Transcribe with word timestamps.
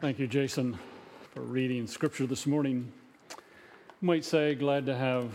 Thank 0.00 0.18
you, 0.18 0.26
Jason, 0.26 0.78
for 1.34 1.42
reading 1.42 1.86
scripture 1.86 2.26
this 2.26 2.46
morning. 2.46 2.90
You 3.28 3.36
might 4.00 4.24
say, 4.24 4.54
glad 4.54 4.86
to 4.86 4.96
have 4.96 5.30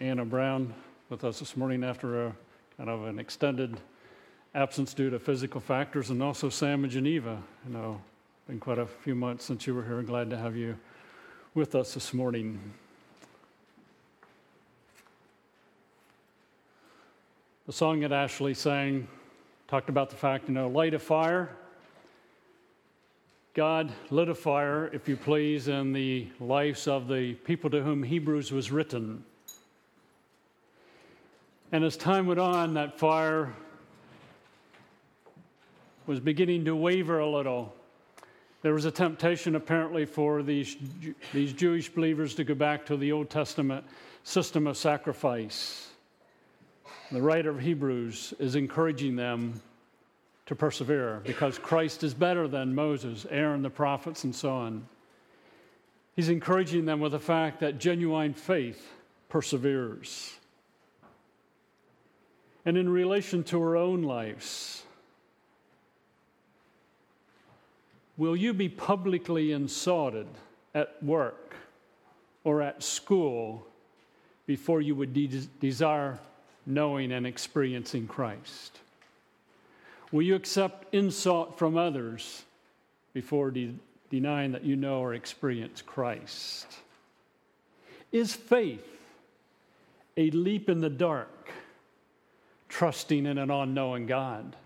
Anna 0.00 0.24
Brown 0.24 0.72
with 1.10 1.22
us 1.22 1.38
this 1.38 1.54
morning 1.54 1.84
after 1.84 2.28
a 2.28 2.36
kind 2.78 2.88
of 2.88 3.04
an 3.04 3.18
extended 3.18 3.78
absence 4.54 4.94
due 4.94 5.10
to 5.10 5.18
physical 5.18 5.60
factors, 5.60 6.08
and 6.08 6.22
also 6.22 6.48
Sam 6.48 6.84
and 6.84 6.90
Geneva. 6.90 7.42
You 7.66 7.74
know, 7.74 8.00
been 8.46 8.58
quite 8.58 8.78
a 8.78 8.86
few 8.86 9.14
months 9.14 9.44
since 9.44 9.66
you 9.66 9.74
were 9.74 9.84
here. 9.84 10.00
Glad 10.00 10.30
to 10.30 10.38
have 10.38 10.56
you 10.56 10.78
with 11.52 11.74
us 11.74 11.92
this 11.92 12.14
morning. 12.14 12.58
The 17.66 17.72
song 17.74 18.00
that 18.00 18.12
Ashley 18.12 18.54
sang 18.54 19.08
talked 19.68 19.90
about 19.90 20.08
the 20.08 20.16
fact, 20.16 20.48
you 20.48 20.54
know, 20.54 20.68
light 20.68 20.94
a 20.94 20.98
fire 20.98 21.54
God 23.56 23.90
lit 24.10 24.28
a 24.28 24.34
fire, 24.34 24.90
if 24.92 25.08
you 25.08 25.16
please, 25.16 25.66
in 25.68 25.94
the 25.94 26.28
lives 26.38 26.86
of 26.86 27.08
the 27.08 27.32
people 27.32 27.70
to 27.70 27.82
whom 27.82 28.02
Hebrews 28.02 28.52
was 28.52 28.70
written. 28.70 29.24
And 31.72 31.82
as 31.82 31.96
time 31.96 32.26
went 32.26 32.38
on, 32.38 32.74
that 32.74 32.98
fire 32.98 33.54
was 36.06 36.20
beginning 36.20 36.66
to 36.66 36.76
waver 36.76 37.18
a 37.18 37.26
little. 37.26 37.74
There 38.60 38.74
was 38.74 38.84
a 38.84 38.90
temptation, 38.90 39.54
apparently, 39.54 40.04
for 40.04 40.42
these, 40.42 40.76
these 41.32 41.54
Jewish 41.54 41.88
believers 41.88 42.34
to 42.34 42.44
go 42.44 42.54
back 42.54 42.84
to 42.86 42.96
the 42.98 43.10
Old 43.12 43.30
Testament 43.30 43.86
system 44.22 44.66
of 44.66 44.76
sacrifice. 44.76 45.88
The 47.10 47.22
writer 47.22 47.48
of 47.48 47.60
Hebrews 47.60 48.34
is 48.38 48.54
encouraging 48.54 49.16
them 49.16 49.62
to 50.46 50.54
persevere 50.54 51.20
because 51.24 51.58
Christ 51.58 52.04
is 52.04 52.14
better 52.14 52.48
than 52.48 52.74
Moses, 52.74 53.26
Aaron, 53.30 53.62
the 53.62 53.70
prophets, 53.70 54.24
and 54.24 54.34
so 54.34 54.50
on. 54.50 54.86
He's 56.14 56.28
encouraging 56.28 56.86
them 56.86 57.00
with 57.00 57.12
the 57.12 57.18
fact 57.18 57.60
that 57.60 57.78
genuine 57.78 58.32
faith 58.32 58.92
perseveres. 59.28 60.34
And 62.64 62.76
in 62.76 62.88
relation 62.88 63.44
to 63.44 63.60
our 63.60 63.76
own 63.76 64.02
lives, 64.02 64.84
will 68.16 68.36
you 68.36 68.54
be 68.54 68.68
publicly 68.68 69.52
insulted 69.52 70.26
at 70.74 71.02
work 71.02 71.54
or 72.44 72.62
at 72.62 72.82
school 72.82 73.66
before 74.46 74.80
you 74.80 74.94
would 74.94 75.12
de- 75.12 75.48
desire 75.60 76.18
knowing 76.64 77.12
and 77.12 77.26
experiencing 77.26 78.06
Christ? 78.06 78.78
Will 80.16 80.22
you 80.22 80.34
accept 80.34 80.94
insult 80.94 81.58
from 81.58 81.76
others 81.76 82.42
before 83.12 83.50
de- 83.50 83.74
denying 84.08 84.52
that 84.52 84.64
you 84.64 84.74
know 84.74 85.00
or 85.00 85.12
experience 85.12 85.82
Christ? 85.82 86.66
Is 88.12 88.32
faith 88.34 88.80
a 90.16 90.30
leap 90.30 90.70
in 90.70 90.80
the 90.80 90.88
dark, 90.88 91.50
trusting 92.70 93.26
in 93.26 93.36
an 93.36 93.50
unknowing 93.50 94.06
God? 94.06 94.56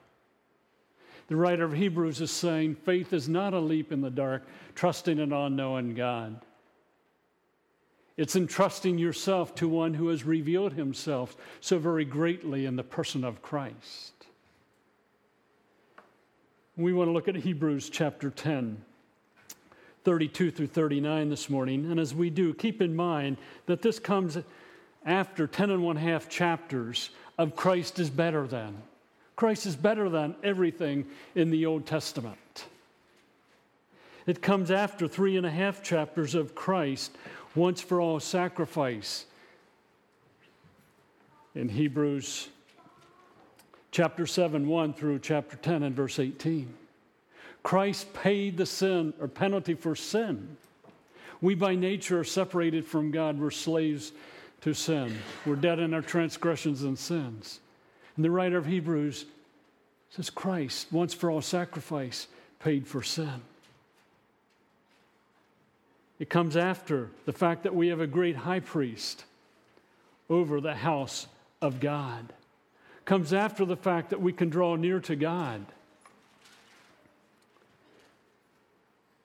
The 1.26 1.34
writer 1.34 1.64
of 1.64 1.72
Hebrews 1.72 2.20
is 2.20 2.30
saying 2.30 2.76
faith 2.76 3.12
is 3.12 3.28
not 3.28 3.52
a 3.52 3.58
leap 3.58 3.90
in 3.90 4.02
the 4.02 4.08
dark, 4.08 4.46
trusting 4.76 5.18
in 5.18 5.32
an 5.32 5.32
unknown 5.32 5.94
God. 5.94 6.42
It's 8.16 8.36
entrusting 8.36 8.98
yourself 8.98 9.56
to 9.56 9.68
one 9.68 9.94
who 9.94 10.06
has 10.10 10.22
revealed 10.22 10.74
himself 10.74 11.36
so 11.60 11.76
very 11.80 12.04
greatly 12.04 12.66
in 12.66 12.76
the 12.76 12.84
person 12.84 13.24
of 13.24 13.42
Christ. 13.42 14.12
We 16.76 16.92
want 16.92 17.08
to 17.08 17.12
look 17.12 17.28
at 17.28 17.34
Hebrews 17.34 17.90
chapter 17.90 18.30
10, 18.30 18.82
32 20.04 20.50
through 20.50 20.68
39 20.68 21.28
this 21.28 21.50
morning. 21.50 21.90
And 21.90 21.98
as 21.98 22.14
we 22.14 22.30
do, 22.30 22.54
keep 22.54 22.80
in 22.80 22.94
mind 22.94 23.38
that 23.66 23.82
this 23.82 23.98
comes 23.98 24.38
after 25.04 25.46
10 25.46 25.70
and 25.70 25.82
one 25.82 25.96
half 25.96 26.28
chapters 26.28 27.10
of 27.38 27.56
Christ 27.56 27.98
is 27.98 28.08
better 28.08 28.46
than. 28.46 28.80
Christ 29.34 29.66
is 29.66 29.74
better 29.74 30.08
than 30.08 30.36
everything 30.44 31.06
in 31.34 31.50
the 31.50 31.66
Old 31.66 31.86
Testament. 31.86 32.66
It 34.26 34.40
comes 34.40 34.70
after 34.70 35.08
three 35.08 35.36
and 35.36 35.46
a 35.46 35.50
half 35.50 35.82
chapters 35.82 36.34
of 36.36 36.54
Christ, 36.54 37.16
once 37.54 37.80
for 37.80 38.00
all 38.00 38.20
sacrifice. 38.20 39.24
In 41.54 41.68
Hebrews 41.68 42.48
chapter 43.90 44.26
7, 44.26 44.66
1 44.66 44.92
through 44.94 45.18
chapter 45.18 45.56
10 45.56 45.82
and 45.82 45.96
verse 45.96 46.18
18. 46.18 46.72
Christ 47.62 48.12
paid 48.14 48.56
the 48.56 48.66
sin 48.66 49.12
or 49.20 49.28
penalty 49.28 49.74
for 49.74 49.94
sin. 49.94 50.56
We 51.40 51.54
by 51.54 51.74
nature 51.74 52.20
are 52.20 52.24
separated 52.24 52.86
from 52.86 53.10
God. 53.10 53.38
We're 53.38 53.50
slaves 53.50 54.12
to 54.62 54.74
sin. 54.74 55.16
We're 55.44 55.56
dead 55.56 55.78
in 55.78 55.94
our 55.94 56.02
transgressions 56.02 56.82
and 56.82 56.98
sins. 56.98 57.60
And 58.16 58.24
the 58.24 58.30
writer 58.30 58.58
of 58.58 58.66
Hebrews 58.66 59.26
says 60.10 60.30
Christ, 60.30 60.88
once 60.90 61.14
for 61.14 61.30
all 61.30 61.40
sacrifice, 61.40 62.26
paid 62.60 62.86
for 62.86 63.02
sin. 63.02 63.42
It 66.18 66.28
comes 66.28 66.56
after 66.56 67.08
the 67.24 67.32
fact 67.32 67.62
that 67.62 67.74
we 67.74 67.88
have 67.88 68.00
a 68.00 68.06
great 68.06 68.36
high 68.36 68.60
priest 68.60 69.24
over 70.28 70.60
the 70.60 70.74
house 70.74 71.26
of 71.62 71.80
God 71.80 72.32
comes 73.04 73.32
after 73.32 73.64
the 73.64 73.76
fact 73.76 74.10
that 74.10 74.20
we 74.20 74.32
can 74.32 74.48
draw 74.48 74.76
near 74.76 75.00
to 75.00 75.16
God. 75.16 75.64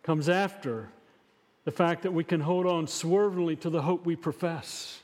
Comes 0.03 0.29
after 0.29 0.89
the 1.63 1.71
fact 1.71 2.03
that 2.03 2.11
we 2.11 2.23
can 2.23 2.39
hold 2.39 2.67
on 2.67 2.87
swervingly 2.87 3.55
to 3.57 3.69
the 3.69 3.81
hope 3.81 4.05
we 4.05 4.15
profess. 4.15 4.99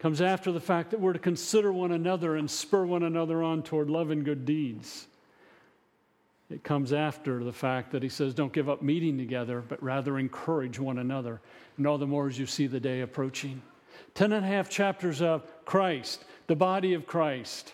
Comes 0.00 0.20
after 0.20 0.50
the 0.50 0.60
fact 0.60 0.90
that 0.90 1.00
we're 1.00 1.12
to 1.12 1.18
consider 1.18 1.72
one 1.72 1.92
another 1.92 2.34
and 2.34 2.50
spur 2.50 2.84
one 2.84 3.02
another 3.02 3.42
on 3.42 3.62
toward 3.62 3.90
love 3.90 4.10
and 4.10 4.24
good 4.24 4.46
deeds. 4.46 5.06
It 6.50 6.64
comes 6.64 6.92
after 6.92 7.44
the 7.44 7.52
fact 7.52 7.92
that 7.92 8.02
he 8.02 8.08
says, 8.08 8.34
don't 8.34 8.52
give 8.52 8.68
up 8.68 8.82
meeting 8.82 9.18
together, 9.18 9.60
but 9.60 9.80
rather 9.82 10.18
encourage 10.18 10.80
one 10.80 10.98
another, 10.98 11.40
and 11.76 11.86
all 11.86 11.98
the 11.98 12.06
more 12.06 12.26
as 12.26 12.38
you 12.38 12.46
see 12.46 12.66
the 12.66 12.80
day 12.80 13.02
approaching. 13.02 13.62
Ten 14.14 14.32
and 14.32 14.44
a 14.44 14.48
half 14.48 14.68
chapters 14.68 15.22
of 15.22 15.44
Christ, 15.64 16.24
the 16.46 16.56
body 16.56 16.94
of 16.94 17.06
Christ. 17.06 17.72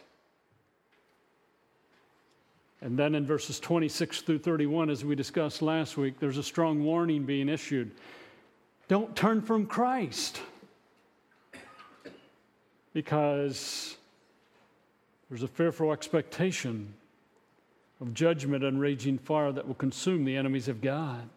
And 2.81 2.98
then 2.98 3.14
in 3.14 3.26
verses 3.26 3.59
26 3.59 4.20
through 4.22 4.38
31, 4.38 4.91
as 4.91 5.04
we 5.04 5.14
discussed 5.14 5.62
last 5.62 5.97
week, 5.97 6.20
there's 6.20 6.38
a 6.38 6.42
strong 6.42 6.84
warning 6.84 7.25
being 7.25 7.48
issued. 7.48 7.91
Don't 8.88 9.16
turn 9.16 9.41
from 9.41 9.66
Christ. 9.66 10.41
Because 12.93 13.97
there's 15.28 15.43
a 15.43 15.48
fearful 15.48 15.93
expectation 15.93 16.94
of 18.00 18.14
judgment 18.14 18.62
and 18.62 18.81
raging 18.81 19.19
fire 19.19 19.53
that 19.53 19.66
will 19.66 19.75
consume 19.75 20.25
the 20.25 20.37
enemies 20.37 20.69
of 20.69 20.81
God. 20.81 21.28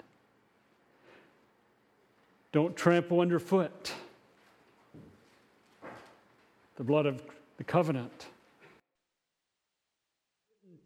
Don't 2.51 2.75
trample 2.75 3.21
underfoot 3.21 3.94
the 6.79 6.84
blood 6.85 7.06
of 7.06 7.22
the 7.57 7.63
covenant. 7.63 8.28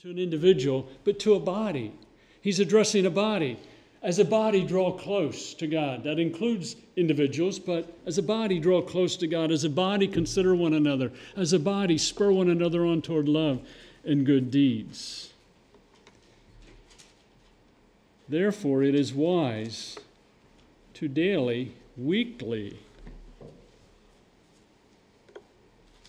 To 0.01 0.09
an 0.09 0.19
individual, 0.19 0.89
but 1.05 1.19
to 1.19 1.35
a 1.35 1.39
body. 1.39 1.93
He's 2.41 2.59
addressing 2.59 3.05
a 3.05 3.11
body. 3.11 3.57
As 4.01 4.19
a 4.19 4.25
body, 4.25 4.65
draw 4.65 4.91
close 4.91 5.53
to 5.53 5.67
God. 5.67 6.03
That 6.03 6.19
includes 6.19 6.75
individuals, 6.97 7.57
but 7.57 7.95
as 8.05 8.17
a 8.17 8.23
body, 8.23 8.59
draw 8.59 8.81
close 8.81 9.15
to 9.17 9.27
God. 9.27 9.49
As 9.51 9.63
a 9.63 9.69
body, 9.69 10.07
consider 10.07 10.53
one 10.55 10.73
another. 10.73 11.11
As 11.37 11.53
a 11.53 11.59
body, 11.59 11.97
spur 11.97 12.31
one 12.31 12.49
another 12.49 12.85
on 12.85 13.01
toward 13.01 13.29
love 13.29 13.61
and 14.03 14.25
good 14.25 14.51
deeds. 14.51 15.31
Therefore, 18.27 18.83
it 18.83 18.95
is 18.95 19.13
wise 19.13 19.97
to 20.95 21.07
daily, 21.07 21.73
weekly, 21.95 22.79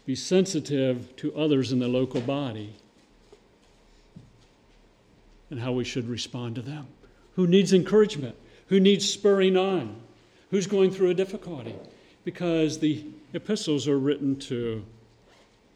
be 0.07 0.15
sensitive 0.15 1.15
to 1.17 1.35
others 1.35 1.73
in 1.73 1.79
the 1.79 1.89
local 1.89 2.21
body 2.21 2.75
and 5.51 5.61
how 5.61 5.73
we 5.73 5.85
should 5.85 6.09
respond 6.09 6.55
to 6.57 6.63
them. 6.63 6.87
Who 7.37 7.47
needs 7.47 7.73
encouragement? 7.73 8.37
Who 8.69 8.81
needs 8.81 9.09
spurring 9.09 9.57
on? 9.57 9.97
Who's 10.51 10.67
going 10.67 10.91
through 10.91 11.11
a 11.11 11.15
difficulty? 11.15 11.75
Because 12.25 12.79
the 12.79 13.05
epistles 13.33 13.89
are 13.89 13.99
written 13.99 14.37
to 14.37 14.85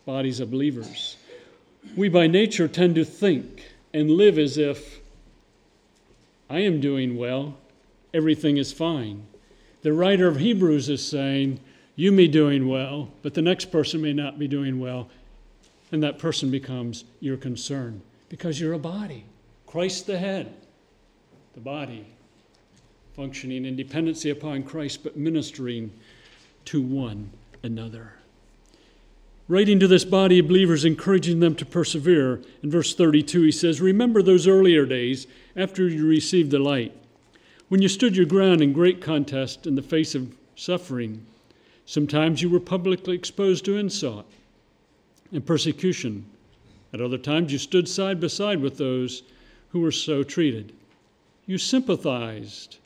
bodies 0.05 0.41
of 0.41 0.51
believers. 0.51 1.17
We 1.97 2.09
by 2.09 2.27
nature 2.27 2.69
tend 2.69 2.95
to 2.97 3.05
think 3.05 3.65
and 3.93 4.11
live 4.11 4.39
as 4.39 4.59
if 4.59 5.01
I 6.51 6.61
am 6.61 6.81
doing 6.81 7.17
well, 7.17 7.57
everything 8.15 8.57
is 8.57 8.73
fine. 8.73 9.27
The 9.83 9.93
writer 9.93 10.27
of 10.27 10.39
Hebrews 10.39 10.89
is 10.89 11.07
saying, 11.07 11.61
you 11.99 12.13
may 12.13 12.27
be 12.27 12.29
doing 12.29 12.69
well, 12.69 13.11
but 13.23 13.35
the 13.35 13.43
next 13.43 13.73
person 13.73 14.01
may 14.01 14.13
not 14.13 14.39
be 14.39 14.47
doing 14.47 14.79
well, 14.79 15.09
and 15.91 16.01
that 16.01 16.17
person 16.17 16.49
becomes 16.49 17.03
your 17.19 17.37
concern 17.37 18.01
Because 18.29 18.61
you're 18.61 18.75
a 18.75 18.79
body. 18.79 19.25
Christ 19.67 20.07
the 20.07 20.17
head, 20.17 20.55
the 21.55 21.61
body, 21.61 22.07
functioning 23.17 23.65
in 23.65 23.75
dependency 23.75 24.31
upon 24.31 24.63
Christ, 24.63 25.03
but 25.03 25.17
ministering 25.17 25.91
to 26.67 26.81
one 26.81 27.31
another. 27.65 28.13
Writing 29.49 29.81
to 29.81 29.89
this 29.89 30.05
body 30.05 30.39
of 30.39 30.47
believers, 30.47 30.85
encouraging 30.85 31.41
them 31.41 31.57
to 31.57 31.67
persevere, 31.67 32.41
in 32.63 32.71
verse 32.71 32.95
32, 32.95 33.43
he 33.43 33.51
says, 33.51 33.81
Remember 33.81 34.23
those 34.23 34.47
earlier 34.47 34.87
days 34.87 35.27
after 35.57 35.89
you 35.89 36.07
received 36.07 36.53
the 36.53 36.61
light, 36.61 36.95
when 37.69 37.83
you 37.83 37.89
stood 37.89 38.17
your 38.17 38.25
ground 38.25 38.63
in 38.63 38.73
great 38.73 39.03
contest 39.03 39.67
in 39.67 39.75
the 39.75 39.83
face 39.83 40.15
of 40.15 40.33
suffering. 40.55 41.27
Sometimes 41.89 42.43
you 42.43 42.51
were 42.51 42.61
publicly 42.61 43.15
exposed 43.15 43.65
to 43.65 43.79
insult 43.79 44.27
and 45.33 45.47
persecution. 45.47 46.27
At 46.93 47.01
other 47.01 47.17
times, 47.17 47.51
you 47.51 47.57
stood 47.57 47.89
side 47.89 48.21
by 48.21 48.27
side 48.27 48.61
with 48.61 48.77
those 48.77 49.23
who 49.71 49.81
were 49.81 49.91
so 49.91 50.23
treated. 50.23 50.75
You 51.47 51.57
sympathized 51.57 52.77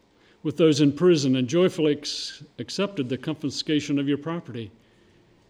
with 0.44 0.56
those 0.56 0.81
in 0.81 0.93
prison 0.93 1.34
and 1.34 1.49
joyfully 1.49 1.96
ex- 1.96 2.44
accepted 2.60 3.08
the 3.08 3.19
confiscation 3.19 3.99
of 3.99 4.06
your 4.06 4.19
property 4.19 4.70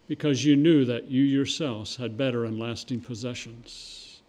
because 0.09 0.47
you 0.47 0.57
knew 0.57 0.87
that 0.87 1.11
you 1.11 1.23
yourselves 1.23 1.97
had 1.97 2.17
better 2.17 2.47
and 2.47 2.59
lasting 2.59 3.03
possessions. 3.03 4.23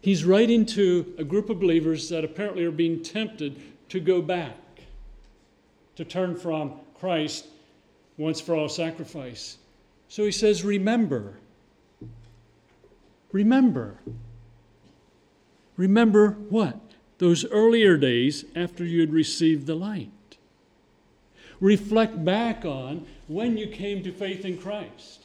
He's 0.00 0.24
writing 0.24 0.66
to 0.66 1.14
a 1.16 1.22
group 1.22 1.48
of 1.48 1.60
believers 1.60 2.08
that 2.08 2.24
apparently 2.24 2.64
are 2.64 2.72
being 2.72 3.04
tempted 3.04 3.54
to 3.90 4.00
go 4.00 4.20
back, 4.20 4.58
to 5.94 6.04
turn 6.04 6.34
from 6.34 6.72
Christ 6.98 7.46
once 8.16 8.40
for 8.40 8.54
all 8.54 8.68
sacrifice. 8.68 9.58
So 10.08 10.24
he 10.24 10.32
says, 10.32 10.64
Remember. 10.64 11.38
Remember. 13.32 13.98
Remember 15.76 16.30
what? 16.48 16.78
Those 17.18 17.44
earlier 17.46 17.96
days 17.96 18.44
after 18.54 18.84
you 18.84 19.00
had 19.00 19.12
received 19.12 19.66
the 19.66 19.74
light. 19.74 20.10
Reflect 21.60 22.24
back 22.24 22.64
on 22.64 23.06
when 23.26 23.56
you 23.56 23.68
came 23.68 24.02
to 24.02 24.12
faith 24.12 24.44
in 24.44 24.58
Christ, 24.58 25.24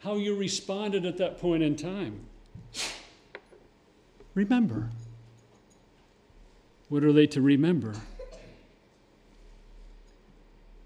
how 0.00 0.16
you 0.16 0.34
responded 0.34 1.04
at 1.04 1.18
that 1.18 1.38
point 1.38 1.62
in 1.62 1.76
time. 1.76 2.26
Remember. 4.34 4.90
What 6.88 7.04
are 7.04 7.12
they 7.12 7.26
to 7.28 7.40
remember? 7.40 7.94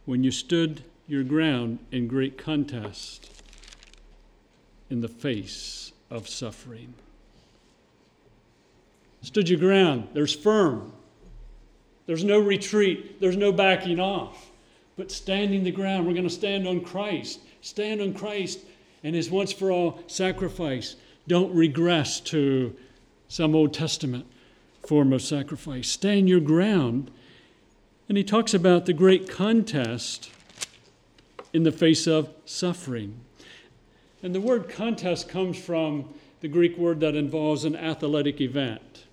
When 0.04 0.22
you 0.22 0.30
stood 0.30 0.84
your 1.06 1.22
ground 1.22 1.78
in 1.90 2.08
great 2.08 2.38
contest 2.38 3.30
in 4.90 5.00
the 5.00 5.08
face 5.08 5.92
of 6.10 6.28
suffering. 6.28 6.94
Stood 9.22 9.48
your 9.48 9.58
ground. 9.58 10.08
There's 10.12 10.34
firm. 10.34 10.92
There's 12.06 12.24
no 12.24 12.38
retreat. 12.38 13.20
There's 13.20 13.36
no 13.36 13.52
backing 13.52 13.98
off. 13.98 14.50
But 14.96 15.10
standing 15.10 15.64
the 15.64 15.70
ground, 15.70 16.06
we're 16.06 16.12
going 16.12 16.24
to 16.24 16.30
stand 16.30 16.68
on 16.68 16.82
Christ. 16.82 17.40
Stand 17.62 18.00
on 18.00 18.12
Christ 18.12 18.60
and 19.02 19.14
his 19.14 19.30
once 19.30 19.52
for 19.52 19.72
all 19.72 19.98
sacrifice. 20.06 20.96
Don't 21.26 21.54
regress 21.54 22.20
to 22.20 22.76
some 23.28 23.54
Old 23.54 23.72
Testament 23.72 24.26
form 24.86 25.12
of 25.12 25.22
sacrifice. 25.22 25.88
Stand 25.88 26.28
your 26.28 26.40
ground. 26.40 27.10
And 28.08 28.18
he 28.18 28.24
talks 28.24 28.52
about 28.52 28.86
the 28.86 28.92
great 28.92 29.28
contest 29.28 30.30
in 31.52 31.62
the 31.62 31.72
face 31.72 32.06
of 32.06 32.28
suffering. 32.44 33.20
And 34.22 34.34
the 34.34 34.40
word 34.40 34.68
contest 34.68 35.28
comes 35.28 35.58
from 35.58 36.12
the 36.40 36.48
Greek 36.48 36.76
word 36.76 37.00
that 37.00 37.14
involves 37.14 37.64
an 37.64 37.76
athletic 37.76 38.40
event. 38.40 39.04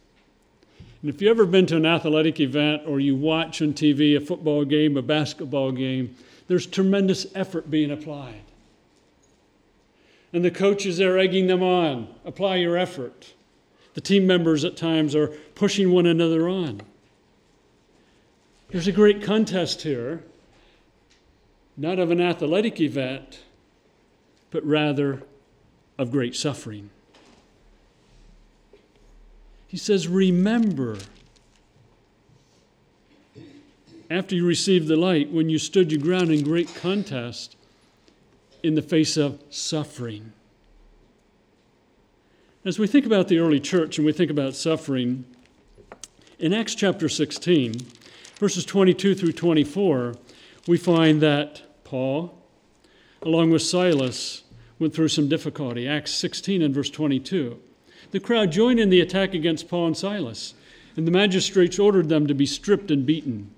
And 1.02 1.10
if 1.10 1.22
you've 1.22 1.32
ever 1.32 1.46
been 1.46 1.66
to 1.68 1.78
an 1.78 1.86
athletic 1.86 2.40
event 2.40 2.84
or 2.86 3.00
you 3.00 3.16
watch 3.16 3.62
on 3.62 3.74
TV 3.74 4.16
a 4.16 4.20
football 4.20 4.66
game, 4.66 4.98
a 4.98 5.02
basketball 5.02 5.72
game, 5.72 6.16
there's 6.48 6.66
tremendous 6.66 7.26
effort 7.34 7.72
being 7.72 7.92
applied. 7.92 8.42
And 10.34 10.46
the 10.46 10.52
coaches 10.52 11.00
are 11.02 11.18
egging 11.18 11.48
them 11.48 11.64
on 11.64 12.08
apply 12.26 12.58
your 12.58 12.78
effort. 12.78 13.34
The 13.94 14.02
team 14.02 14.26
members 14.26 14.64
at 14.64 14.78
times 14.78 15.16
are 15.16 15.28
pushing 15.56 15.92
one 15.92 16.06
another 16.06 16.48
on. 16.48 16.82
There's 18.72 18.88
a 18.88 18.94
great 18.94 19.22
contest 19.22 19.82
here, 19.82 20.24
not 21.76 22.00
of 22.00 22.10
an 22.10 22.22
athletic 22.22 22.80
event, 22.80 23.42
but 24.50 24.66
rather 24.66 25.24
of 25.98 26.10
great 26.10 26.38
suffering. 26.38 26.90
He 29.68 29.76
says, 29.76 30.08
Remember, 30.08 30.98
after 34.10 34.36
you 34.36 34.46
received 34.46 34.88
the 34.88 34.96
light, 34.96 35.32
when 35.32 35.50
you 35.50 35.60
stood 35.60 35.92
your 35.92 36.02
ground 36.02 36.32
in 36.32 36.42
great 36.42 36.74
contest 36.74 37.58
in 38.64 38.76
the 38.76 38.82
face 38.82 39.18
of 39.18 39.44
suffering. 39.50 40.32
As 42.64 42.80
we 42.80 42.88
think 42.88 43.06
about 43.06 43.28
the 43.28 43.40
early 43.40 43.60
church 43.60 43.98
and 43.98 44.06
we 44.06 44.14
think 44.14 44.32
about 44.32 44.56
suffering, 44.56 45.26
in 46.40 46.54
Acts 46.54 46.74
chapter 46.74 47.10
16, 47.10 47.76
verses 48.42 48.66
22 48.66 49.14
through 49.14 49.32
24, 49.32 50.16
we 50.68 50.76
find 50.76 51.22
that 51.22 51.62
Paul, 51.84 52.36
along 53.22 53.52
with 53.52 53.62
Silas, 53.62 54.42
went 54.80 54.96
through 54.96 55.10
some 55.10 55.30
difficulty. 55.30 55.88
Acts 55.88 56.12
16 56.16 56.64
and 56.64 56.74
verse 56.74 56.90
22. 56.90 57.60
The 58.10 58.20
crowd 58.20 58.52
joined 58.52 58.80
in 58.80 58.90
the 58.90 59.00
attack 59.00 59.36
against 59.36 59.70
Paul 59.70 59.86
and 59.86 59.96
Silas, 59.96 60.56
and 60.98 61.06
the 61.06 61.12
magistrates 61.12 61.78
ordered 61.78 62.10
them 62.10 62.26
to 62.26 62.34
be 62.34 62.48
stripped 62.48 62.90
and 62.90 63.06
beaten. 63.06 63.52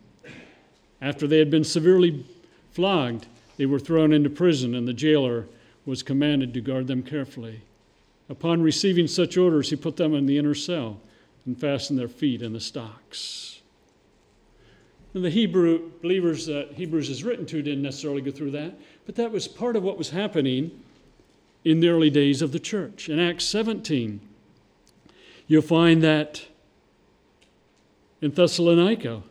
After 1.02 1.28
they 1.28 1.40
had 1.40 1.50
been 1.50 1.64
severely 1.64 2.26
flogged, 2.72 3.28
they 3.56 3.66
were 3.66 3.80
thrown 3.80 4.12
into 4.12 4.30
prison, 4.30 4.76
and 4.76 4.86
the 4.86 4.92
jailer 4.92 5.48
was 5.86 6.04
commanded 6.04 6.54
to 6.56 6.60
guard 6.60 6.88
them 6.88 7.04
carefully. 7.04 7.62
Upon 8.28 8.62
receiving 8.62 9.08
such 9.08 9.38
orders, 9.38 9.70
he 9.70 9.78
put 9.78 9.96
them 9.96 10.14
in 10.14 10.26
the 10.26 10.38
inner 10.38 10.54
cell 10.54 11.00
and 11.46 11.58
fastened 11.58 11.98
their 11.98 12.10
feet 12.10 12.42
in 12.42 12.52
the 12.52 12.60
stocks. 12.60 13.62
And 15.14 15.24
the 15.24 15.30
Hebrew 15.30 15.92
believers 16.02 16.46
that 16.48 16.74
Hebrews 16.74 17.10
is 17.10 17.24
written 17.24 17.46
to 17.48 17.62
didn't 17.62 17.84
necessarily 17.84 18.22
go 18.22 18.32
through 18.32 18.52
that, 18.52 18.74
but 19.06 19.16
that 19.16 19.32
was 19.32 19.48
part 19.48 19.76
of 19.76 19.84
what 19.84 19.98
was 19.98 20.10
happening 20.10 20.72
in 21.64 21.80
the 21.80 21.90
early 21.90 22.10
days 22.10 22.42
of 22.42 22.52
the 22.52 22.60
church. 22.60 23.10
In 23.10 23.20
Acts 23.20 23.46
17, 23.46 24.20
You'll 25.48 25.62
find 25.62 26.02
that 26.04 26.46
in 28.22 28.32
Thessalonica, 28.32 29.24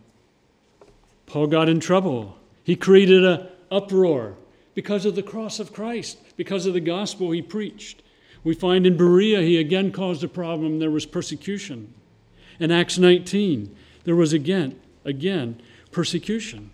Paul 1.26 1.46
got 1.46 1.68
in 1.68 1.80
trouble. 1.80 2.36
He 2.64 2.76
created 2.76 3.24
an 3.24 3.48
uproar 3.70 4.34
because 4.74 5.06
of 5.06 5.14
the 5.14 5.22
cross 5.22 5.58
of 5.58 5.72
Christ, 5.72 6.18
because 6.36 6.66
of 6.66 6.74
the 6.74 6.80
gospel 6.80 7.30
he 7.30 7.42
preached. 7.42 8.02
We 8.44 8.54
find 8.54 8.86
in 8.86 8.96
Berea, 8.96 9.40
he 9.40 9.58
again 9.58 9.92
caused 9.92 10.22
a 10.22 10.28
problem. 10.28 10.78
There 10.78 10.90
was 10.90 11.06
persecution. 11.06 11.92
In 12.58 12.70
Acts 12.70 12.98
19, 12.98 13.74
there 14.04 14.16
was 14.16 14.32
again, 14.32 14.78
again, 15.04 15.60
persecution. 15.92 16.70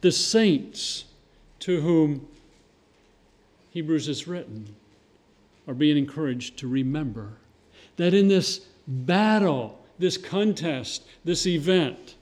The 0.00 0.12
saints 0.12 1.04
to 1.60 1.80
whom 1.80 2.26
Hebrews 3.70 4.08
is 4.08 4.26
written 4.26 4.74
are 5.68 5.74
being 5.74 5.98
encouraged 5.98 6.56
to 6.58 6.68
remember 6.68 7.34
that 7.96 8.14
in 8.14 8.28
this 8.28 8.60
battle, 8.86 9.78
this 9.98 10.16
contest, 10.16 11.04
this 11.24 11.46
event 11.46 12.14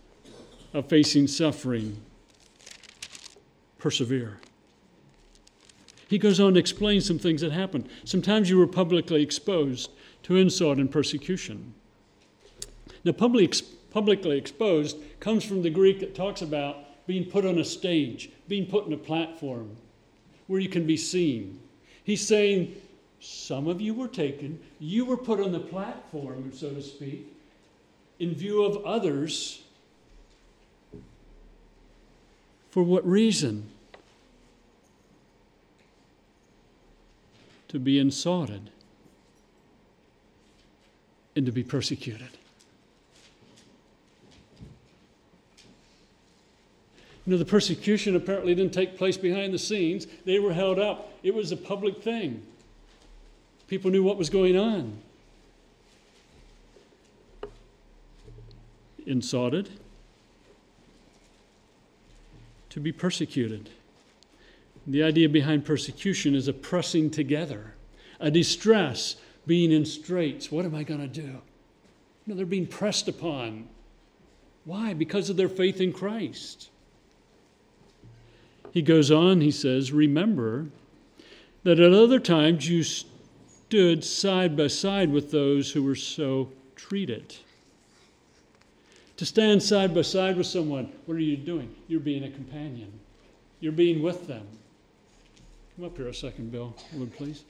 of 0.74 0.88
facing 0.88 1.28
suffering, 1.28 1.96
persevere. 3.78 4.38
He 6.08 6.18
goes 6.18 6.40
on 6.40 6.54
to 6.54 6.60
explain 6.60 7.00
some 7.00 7.18
things 7.18 7.42
that 7.42 7.52
happened. 7.52 7.88
Sometimes 8.04 8.50
you 8.50 8.58
were 8.58 8.66
publicly 8.66 9.22
exposed 9.22 9.90
to 10.24 10.36
insult 10.36 10.78
and 10.78 10.90
persecution. 10.90 11.74
Now, 13.04 13.12
public, 13.12 13.54
publicly 13.98 14.38
exposed 14.38 14.96
comes 15.18 15.44
from 15.44 15.60
the 15.60 15.68
Greek 15.68 15.98
that 15.98 16.14
talks 16.14 16.40
about 16.40 16.76
being 17.08 17.24
put 17.24 17.44
on 17.44 17.58
a 17.58 17.64
stage, 17.64 18.30
being 18.46 18.64
put 18.64 18.84
on 18.84 18.92
a 18.92 18.96
platform 18.96 19.76
where 20.46 20.60
you 20.60 20.68
can 20.68 20.86
be 20.86 20.96
seen. 20.96 21.58
He's 22.04 22.24
saying 22.24 22.80
some 23.18 23.66
of 23.66 23.80
you 23.80 23.94
were 23.94 24.06
taken, 24.06 24.60
you 24.78 25.04
were 25.04 25.16
put 25.16 25.40
on 25.40 25.50
the 25.50 25.58
platform, 25.58 26.52
so 26.54 26.70
to 26.70 26.80
speak, 26.80 27.26
in 28.20 28.36
view 28.36 28.62
of 28.62 28.84
others. 28.84 29.62
For 32.70 32.84
what 32.84 33.04
reason? 33.04 33.68
To 37.66 37.80
be 37.80 37.98
insulted 37.98 38.70
and 41.34 41.44
to 41.46 41.50
be 41.50 41.64
persecuted. 41.64 42.38
You 47.28 47.32
know, 47.32 47.38
the 47.40 47.44
persecution 47.44 48.16
apparently 48.16 48.54
didn't 48.54 48.72
take 48.72 48.96
place 48.96 49.18
behind 49.18 49.52
the 49.52 49.58
scenes. 49.58 50.06
They 50.24 50.38
were 50.38 50.54
held 50.54 50.78
up. 50.78 51.12
It 51.22 51.34
was 51.34 51.52
a 51.52 51.58
public 51.58 52.02
thing. 52.02 52.42
People 53.66 53.90
knew 53.90 54.02
what 54.02 54.16
was 54.16 54.30
going 54.30 54.56
on. 54.56 54.96
In 59.04 59.20
Sodom, 59.20 59.66
to 62.70 62.80
be 62.80 62.92
persecuted. 62.92 63.68
The 64.86 65.02
idea 65.02 65.28
behind 65.28 65.66
persecution 65.66 66.34
is 66.34 66.48
a 66.48 66.54
pressing 66.54 67.10
together, 67.10 67.74
a 68.20 68.30
distress, 68.30 69.16
being 69.46 69.70
in 69.70 69.84
straits. 69.84 70.50
What 70.50 70.64
am 70.64 70.74
I 70.74 70.82
going 70.82 71.00
to 71.00 71.06
do? 71.06 71.20
You 71.20 71.42
know, 72.24 72.36
they're 72.36 72.46
being 72.46 72.66
pressed 72.66 73.06
upon. 73.06 73.68
Why? 74.64 74.94
Because 74.94 75.28
of 75.28 75.36
their 75.36 75.50
faith 75.50 75.82
in 75.82 75.92
Christ. 75.92 76.70
He 78.72 78.82
goes 78.82 79.10
on, 79.10 79.40
he 79.40 79.50
says, 79.50 79.92
Remember 79.92 80.66
that 81.64 81.80
at 81.80 81.92
other 81.92 82.20
times 82.20 82.68
you 82.68 82.82
stood 82.82 84.04
side 84.04 84.56
by 84.56 84.66
side 84.66 85.10
with 85.10 85.30
those 85.30 85.72
who 85.72 85.82
were 85.82 85.94
so 85.94 86.50
treated. 86.76 87.36
To 89.16 89.26
stand 89.26 89.62
side 89.62 89.94
by 89.94 90.02
side 90.02 90.36
with 90.36 90.46
someone, 90.46 90.92
what 91.06 91.16
are 91.16 91.20
you 91.20 91.36
doing? 91.36 91.74
You're 91.88 92.00
being 92.00 92.24
a 92.24 92.30
companion, 92.30 92.92
you're 93.60 93.72
being 93.72 94.02
with 94.02 94.26
them. 94.26 94.46
Come 95.76 95.86
up 95.86 95.96
here 95.96 96.08
a 96.08 96.14
second, 96.14 96.52
Bill, 96.52 96.74
would 96.94 97.14
please. 97.14 97.44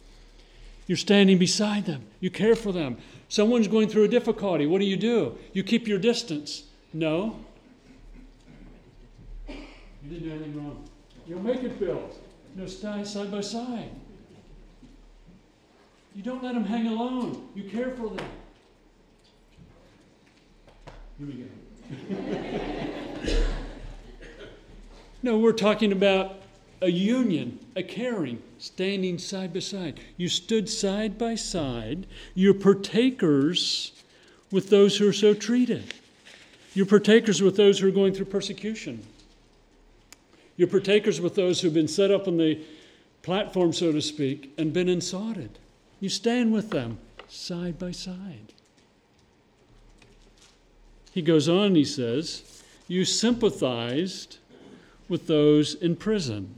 You're 0.87 0.97
standing 0.97 1.37
beside 1.37 1.85
them. 1.85 2.07
You 2.21 2.31
care 2.31 2.57
for 2.57 2.73
them. 2.73 2.97
Someone's 3.29 3.69
going 3.69 3.89
through 3.89 4.05
a 4.05 4.09
difficulty. 4.09 4.67
What 4.67 4.79
do 4.79 4.87
you 4.87 4.97
do? 4.97 5.37
You 5.53 5.63
keep 5.63 5.87
your 5.87 5.99
distance. 5.99 6.65
No. 6.95 7.39
You 9.47 9.57
didn't 10.09 10.25
do 10.25 10.31
anything 10.31 10.57
wrong. 10.57 10.88
You'll 11.29 11.43
make 11.43 11.63
it, 11.63 11.79
Bill. 11.79 12.11
No, 12.57 12.67
stand 12.67 13.07
side 13.07 13.31
by 13.31 13.43
side. 13.43 13.91
You 16.15 16.23
don't 16.23 16.43
let 16.43 16.55
them 16.55 16.65
hang 16.65 16.87
alone. 16.87 17.49
You 17.55 17.65
care 17.65 17.91
for 17.91 18.09
them. 18.09 18.27
Here 21.19 21.27
we 21.27 21.35
go. 21.35 21.45
no, 25.23 25.39
we're 25.39 25.53
talking 25.53 25.93
about 25.93 26.37
a 26.81 26.91
union, 26.91 27.59
a 27.77 27.83
caring, 27.83 28.43
standing 28.59 29.19
side 29.19 29.53
by 29.53 29.61
side. 29.61 30.01
You 30.17 30.29
stood 30.29 30.69
side 30.69 31.19
by 31.19 31.35
side. 31.35 32.07
You're 32.35 32.55
partakers 32.55 33.93
with 34.51 34.71
those 34.71 34.97
who 34.97 35.07
are 35.09 35.13
so 35.13 35.35
treated. 35.35 35.93
You're 36.73 36.87
partakers 36.87 37.43
with 37.43 37.57
those 37.57 37.81
who 37.81 37.89
are 37.89 37.93
going 37.93 38.15
through 38.15 38.27
persecution. 38.27 39.05
You're 40.59 40.69
partakers 40.69 41.21
with 41.21 41.37
those 41.37 41.61
who've 41.61 41.73
been 41.73 41.89
set 41.89 42.11
up 42.11 42.27
on 42.27 42.37
the 42.37 42.61
platform, 43.23 43.73
so 43.73 43.93
to 43.93 44.03
speak, 44.03 44.53
and 44.59 44.73
been 44.73 44.89
insulted. 44.89 45.59
You 46.01 46.09
stand 46.09 46.53
with 46.53 46.71
them 46.71 46.99
side 47.29 47.79
by 47.79 47.93
side. 47.93 48.53
He 51.13 51.23
goes 51.23 51.49
on, 51.49 51.77
he 51.77 51.85
says, 51.85 52.63
You 52.89 53.05
sympathized 53.05 54.39
with 55.09 55.29
those 55.29 55.75
in 55.75 55.95
prison. 55.95 56.57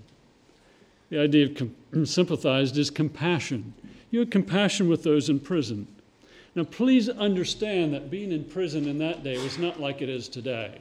The 1.10 1.20
idea 1.20 1.46
of 1.46 1.54
com- 1.54 1.76
sympathized 2.06 2.78
is 2.78 2.88
compassion. 2.90 3.74
You 4.10 4.20
had 4.20 4.30
compassion 4.30 4.88
with 4.88 5.02
those 5.02 5.28
in 5.28 5.40
prison. 5.40 5.86
Now, 6.54 6.64
please 6.64 7.08
understand 7.08 7.92
that 7.94 8.10
being 8.10 8.32
in 8.32 8.44
prison 8.44 8.88
in 8.88 8.98
that 8.98 9.22
day 9.22 9.36
was 9.42 9.58
not 9.58 9.78
like 9.78 10.02
it 10.02 10.08
is 10.08 10.26
today. 10.26 10.80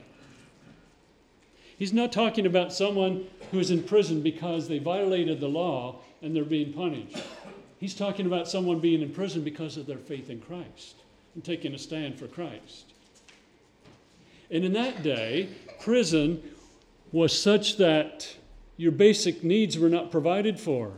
He's 1.80 1.94
not 1.94 2.12
talking 2.12 2.44
about 2.44 2.74
someone 2.74 3.26
who 3.50 3.58
is 3.58 3.70
in 3.70 3.82
prison 3.82 4.20
because 4.20 4.68
they 4.68 4.78
violated 4.78 5.40
the 5.40 5.48
law 5.48 6.00
and 6.20 6.36
they're 6.36 6.44
being 6.44 6.74
punished. 6.74 7.16
He's 7.78 7.94
talking 7.94 8.26
about 8.26 8.48
someone 8.48 8.80
being 8.80 9.00
in 9.00 9.14
prison 9.14 9.42
because 9.42 9.78
of 9.78 9.86
their 9.86 9.96
faith 9.96 10.28
in 10.28 10.42
Christ 10.42 10.96
and 11.34 11.42
taking 11.42 11.72
a 11.72 11.78
stand 11.78 12.18
for 12.18 12.26
Christ. 12.26 12.92
And 14.50 14.62
in 14.62 14.74
that 14.74 15.02
day, 15.02 15.48
prison 15.80 16.42
was 17.12 17.36
such 17.36 17.78
that 17.78 18.36
your 18.76 18.92
basic 18.92 19.42
needs 19.42 19.78
were 19.78 19.88
not 19.88 20.10
provided 20.10 20.60
for. 20.60 20.92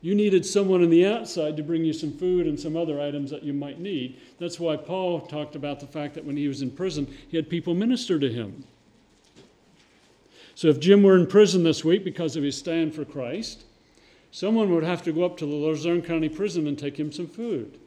You 0.00 0.16
needed 0.16 0.44
someone 0.44 0.82
on 0.82 0.90
the 0.90 1.06
outside 1.06 1.56
to 1.58 1.62
bring 1.62 1.84
you 1.84 1.92
some 1.92 2.18
food 2.18 2.48
and 2.48 2.58
some 2.58 2.76
other 2.76 3.00
items 3.00 3.30
that 3.30 3.44
you 3.44 3.52
might 3.52 3.78
need. 3.78 4.20
That's 4.40 4.58
why 4.58 4.78
Paul 4.78 5.20
talked 5.20 5.54
about 5.54 5.78
the 5.78 5.86
fact 5.86 6.14
that 6.14 6.24
when 6.24 6.36
he 6.36 6.48
was 6.48 6.60
in 6.60 6.72
prison, 6.72 7.06
he 7.28 7.36
had 7.36 7.48
people 7.48 7.72
minister 7.72 8.18
to 8.18 8.28
him. 8.28 8.64
So 10.54 10.68
if 10.68 10.80
Jim 10.80 11.02
were 11.02 11.16
in 11.16 11.26
prison 11.26 11.62
this 11.62 11.84
week 11.84 12.04
because 12.04 12.36
of 12.36 12.42
his 12.42 12.56
stand 12.56 12.94
for 12.94 13.04
Christ, 13.04 13.64
someone 14.30 14.74
would 14.74 14.84
have 14.84 15.02
to 15.04 15.12
go 15.12 15.24
up 15.24 15.36
to 15.38 15.46
the 15.46 15.54
Luzerne 15.54 16.02
County 16.02 16.28
Prison 16.28 16.66
and 16.66 16.78
take 16.78 16.98
him 16.98 17.10
some 17.10 17.26
food. 17.26 17.78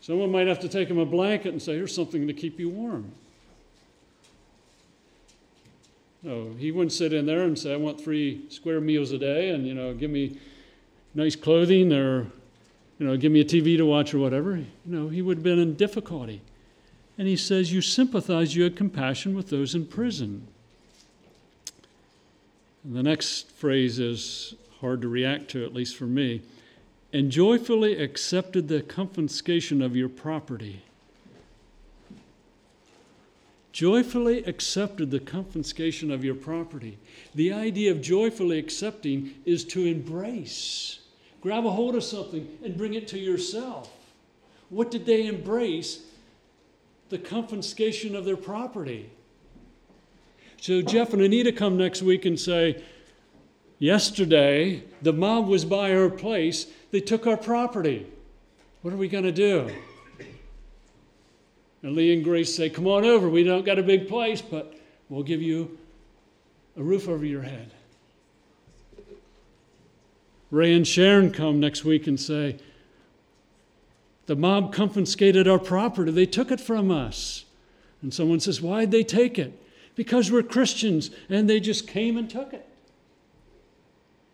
Someone 0.00 0.32
might 0.32 0.46
have 0.46 0.60
to 0.60 0.68
take 0.68 0.88
him 0.88 0.98
a 0.98 1.06
blanket 1.06 1.48
and 1.52 1.62
say, 1.62 1.74
Here's 1.74 1.94
something 1.94 2.26
to 2.26 2.32
keep 2.32 2.58
you 2.58 2.68
warm. 2.70 3.12
No, 6.22 6.52
he 6.58 6.70
wouldn't 6.70 6.92
sit 6.92 7.12
in 7.12 7.26
there 7.26 7.42
and 7.42 7.58
say, 7.58 7.72
I 7.72 7.76
want 7.76 8.00
three 8.00 8.44
square 8.50 8.80
meals 8.80 9.12
a 9.12 9.18
day 9.18 9.50
and, 9.50 9.66
you 9.66 9.72
know, 9.72 9.94
give 9.94 10.10
me 10.10 10.38
nice 11.14 11.34
clothing 11.34 11.92
or, 11.92 12.26
you 12.98 13.06
know, 13.06 13.16
give 13.16 13.32
me 13.32 13.40
a 13.40 13.44
TV 13.44 13.78
to 13.78 13.86
watch 13.86 14.12
or 14.12 14.18
whatever. 14.18 14.56
You 14.56 14.66
know, 14.84 15.08
he 15.08 15.22
would 15.22 15.38
have 15.38 15.44
been 15.44 15.58
in 15.58 15.74
difficulty. 15.74 16.42
And 17.16 17.26
he 17.26 17.36
says, 17.36 17.72
You 17.72 17.80
sympathize, 17.80 18.54
you 18.54 18.64
had 18.64 18.76
compassion 18.76 19.34
with 19.34 19.48
those 19.48 19.74
in 19.74 19.86
prison. 19.86 20.46
And 22.84 22.94
the 22.96 23.02
next 23.02 23.50
phrase 23.50 23.98
is 23.98 24.54
hard 24.80 25.02
to 25.02 25.08
react 25.08 25.50
to, 25.50 25.64
at 25.64 25.74
least 25.74 25.96
for 25.96 26.06
me. 26.06 26.42
And 27.12 27.30
joyfully 27.30 27.98
accepted 28.02 28.68
the 28.68 28.82
confiscation 28.82 29.82
of 29.82 29.96
your 29.96 30.08
property 30.08 30.82
joyfully 33.72 34.44
accepted 34.44 35.10
the 35.10 35.20
confiscation 35.20 36.10
of 36.10 36.24
your 36.24 36.34
property. 36.34 36.98
The 37.34 37.52
idea 37.52 37.92
of 37.92 38.00
joyfully 38.00 38.58
accepting 38.58 39.34
is 39.44 39.64
to 39.66 39.86
embrace, 39.86 41.00
grab 41.40 41.64
a 41.64 41.70
hold 41.70 41.94
of 41.94 42.04
something 42.04 42.58
and 42.64 42.76
bring 42.76 42.94
it 42.94 43.08
to 43.08 43.18
yourself. 43.18 43.90
What 44.68 44.90
did 44.90 45.06
they 45.06 45.26
embrace? 45.26 46.02
The 47.08 47.18
confiscation 47.18 48.14
of 48.14 48.24
their 48.24 48.36
property. 48.36 49.10
So 50.60 50.82
Jeff 50.82 51.14
and 51.14 51.22
Anita 51.22 51.52
come 51.52 51.78
next 51.78 52.02
week 52.02 52.26
and 52.26 52.38
say, 52.38 52.82
Yesterday, 53.78 54.84
the 55.00 55.12
mob 55.12 55.48
was 55.48 55.64
by 55.64 55.94
our 55.94 56.10
place. 56.10 56.66
They 56.90 57.00
took 57.00 57.26
our 57.26 57.38
property. 57.38 58.06
What 58.82 58.92
are 58.92 58.98
we 58.98 59.08
going 59.08 59.24
to 59.24 59.32
do? 59.32 59.70
And 61.82 61.94
Lee 61.94 62.12
and 62.12 62.22
Grace 62.22 62.54
say, 62.54 62.68
Come 62.68 62.86
on 62.86 63.06
over. 63.06 63.26
We 63.30 63.42
don't 63.42 63.64
got 63.64 63.78
a 63.78 63.82
big 63.82 64.06
place, 64.06 64.42
but 64.42 64.78
we'll 65.08 65.22
give 65.22 65.40
you 65.40 65.78
a 66.76 66.82
roof 66.82 67.08
over 67.08 67.24
your 67.24 67.42
head. 67.42 67.70
Ray 70.50 70.74
and 70.74 70.86
Sharon 70.86 71.32
come 71.32 71.58
next 71.58 71.86
week 71.86 72.06
and 72.06 72.20
say, 72.20 72.58
The 74.26 74.36
mob 74.36 74.74
confiscated 74.74 75.48
our 75.48 75.58
property. 75.58 76.10
They 76.10 76.26
took 76.26 76.50
it 76.50 76.60
from 76.60 76.90
us. 76.90 77.46
And 78.02 78.12
someone 78.12 78.40
says, 78.40 78.60
Why'd 78.60 78.90
they 78.90 79.04
take 79.04 79.38
it? 79.38 79.58
Because 80.00 80.32
we're 80.32 80.42
Christians 80.42 81.10
and 81.28 81.46
they 81.46 81.60
just 81.60 81.86
came 81.86 82.16
and 82.16 82.30
took 82.30 82.54
it. 82.54 82.66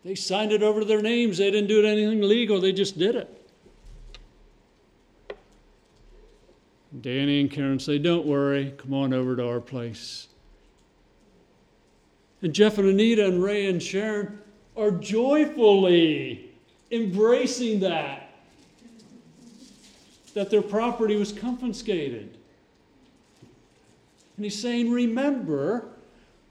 They 0.05 0.15
signed 0.15 0.53
it 0.53 0.63
over 0.63 0.79
to 0.79 0.85
their 0.85 1.01
names. 1.01 1.39
They 1.39 1.51
didn't 1.51 1.67
do 1.67 1.85
anything 1.85 2.21
legal, 2.21 2.61
they 2.61 2.71
just 2.71 2.97
did 2.97 3.15
it. 3.15 3.49
Danny 7.01 7.41
and 7.41 7.51
Karen 7.51 7.79
say, 7.81 7.97
Don't 7.97 8.25
worry, 8.25 8.75
come 8.77 8.93
on 8.93 9.11
over 9.11 9.35
to 9.35 9.45
our 9.45 9.59
place. 9.59 10.29
And 12.41 12.53
Jeff 12.53 12.77
and 12.77 12.87
Anita 12.87 13.25
and 13.25 13.43
Ray 13.43 13.67
and 13.67 13.83
Sharon 13.83 14.39
are 14.77 14.91
joyfully 14.91 16.49
embracing 16.91 17.81
that, 17.81 18.29
that 20.33 20.49
their 20.49 20.61
property 20.61 21.17
was 21.17 21.33
confiscated. 21.33 22.36
And 24.37 24.45
he's 24.45 24.61
saying, 24.61 24.91
Remember, 24.91 25.89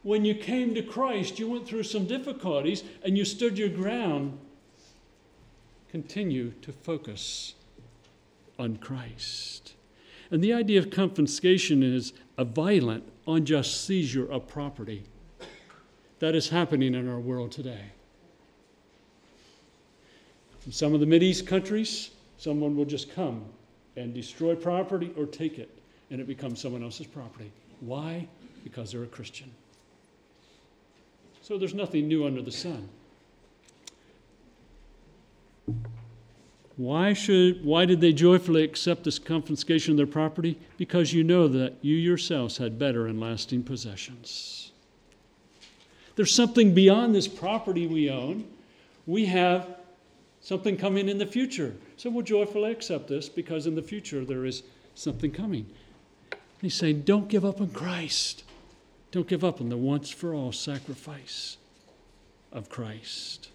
when 0.02 0.24
you 0.24 0.34
came 0.34 0.74
to 0.74 0.82
Christ, 0.82 1.38
you 1.38 1.48
went 1.48 1.66
through 1.66 1.84
some 1.84 2.06
difficulties 2.06 2.84
and 3.02 3.16
you 3.16 3.24
stood 3.24 3.56
your 3.56 3.68
ground. 3.68 4.38
Continue 5.90 6.52
to 6.62 6.72
focus 6.72 7.54
on 8.58 8.76
Christ. 8.76 9.74
And 10.30 10.42
the 10.42 10.52
idea 10.52 10.78
of 10.80 10.90
confiscation 10.90 11.82
is 11.82 12.12
a 12.36 12.44
violent, 12.44 13.04
unjust 13.26 13.84
seizure 13.84 14.30
of 14.30 14.48
property. 14.48 15.04
That 16.18 16.34
is 16.34 16.48
happening 16.48 16.94
in 16.94 17.08
our 17.08 17.20
world 17.20 17.52
today. 17.52 17.92
In 20.66 20.72
some 20.72 20.94
of 20.94 21.00
the 21.00 21.06
Mideast 21.06 21.46
countries, 21.46 22.10
someone 22.38 22.76
will 22.76 22.84
just 22.84 23.14
come 23.14 23.44
and 23.96 24.12
destroy 24.12 24.54
property 24.54 25.12
or 25.16 25.26
take 25.26 25.58
it, 25.58 25.70
and 26.10 26.20
it 26.20 26.26
becomes 26.26 26.60
someone 26.60 26.82
else's 26.82 27.06
property. 27.06 27.52
Why? 27.80 28.28
Because 28.64 28.92
they're 28.92 29.02
a 29.02 29.06
Christian. 29.06 29.50
So 31.42 31.58
there's 31.58 31.74
nothing 31.74 32.08
new 32.08 32.26
under 32.26 32.42
the 32.42 32.50
sun. 32.50 32.88
Why, 36.76 37.14
should, 37.14 37.64
why 37.64 37.86
did 37.86 38.00
they 38.00 38.12
joyfully 38.12 38.62
accept 38.62 39.04
this 39.04 39.18
confiscation 39.18 39.92
of 39.92 39.96
their 39.96 40.06
property? 40.06 40.58
Because 40.76 41.12
you 41.12 41.24
know 41.24 41.48
that 41.48 41.74
you 41.80 41.96
yourselves 41.96 42.58
had 42.58 42.78
better 42.78 43.06
and 43.06 43.18
lasting 43.18 43.62
possessions. 43.62 44.72
There's 46.16 46.34
something 46.34 46.74
beyond 46.74 47.14
this 47.14 47.28
property 47.28 47.86
we 47.86 48.10
own. 48.10 48.46
We 49.06 49.26
have 49.26 49.76
something 50.40 50.76
coming 50.76 51.08
in 51.08 51.18
the 51.18 51.26
future. 51.26 51.74
So 51.96 52.10
we'll 52.10 52.24
joyfully 52.24 52.72
accept 52.72 53.08
this 53.08 53.28
because 53.28 53.66
in 53.66 53.74
the 53.74 53.82
future 53.82 54.24
there 54.24 54.44
is 54.44 54.62
something 54.94 55.30
coming. 55.30 55.66
He's 56.60 56.74
saying, 56.74 57.02
don't 57.02 57.28
give 57.28 57.44
up 57.44 57.60
on 57.60 57.70
Christ. 57.70 58.44
Don't 59.10 59.28
give 59.28 59.44
up 59.44 59.60
on 59.60 59.68
the 59.68 59.76
once 59.76 60.10
for 60.10 60.34
all 60.34 60.52
sacrifice 60.52 61.56
of 62.52 62.68
Christ. 62.68 63.50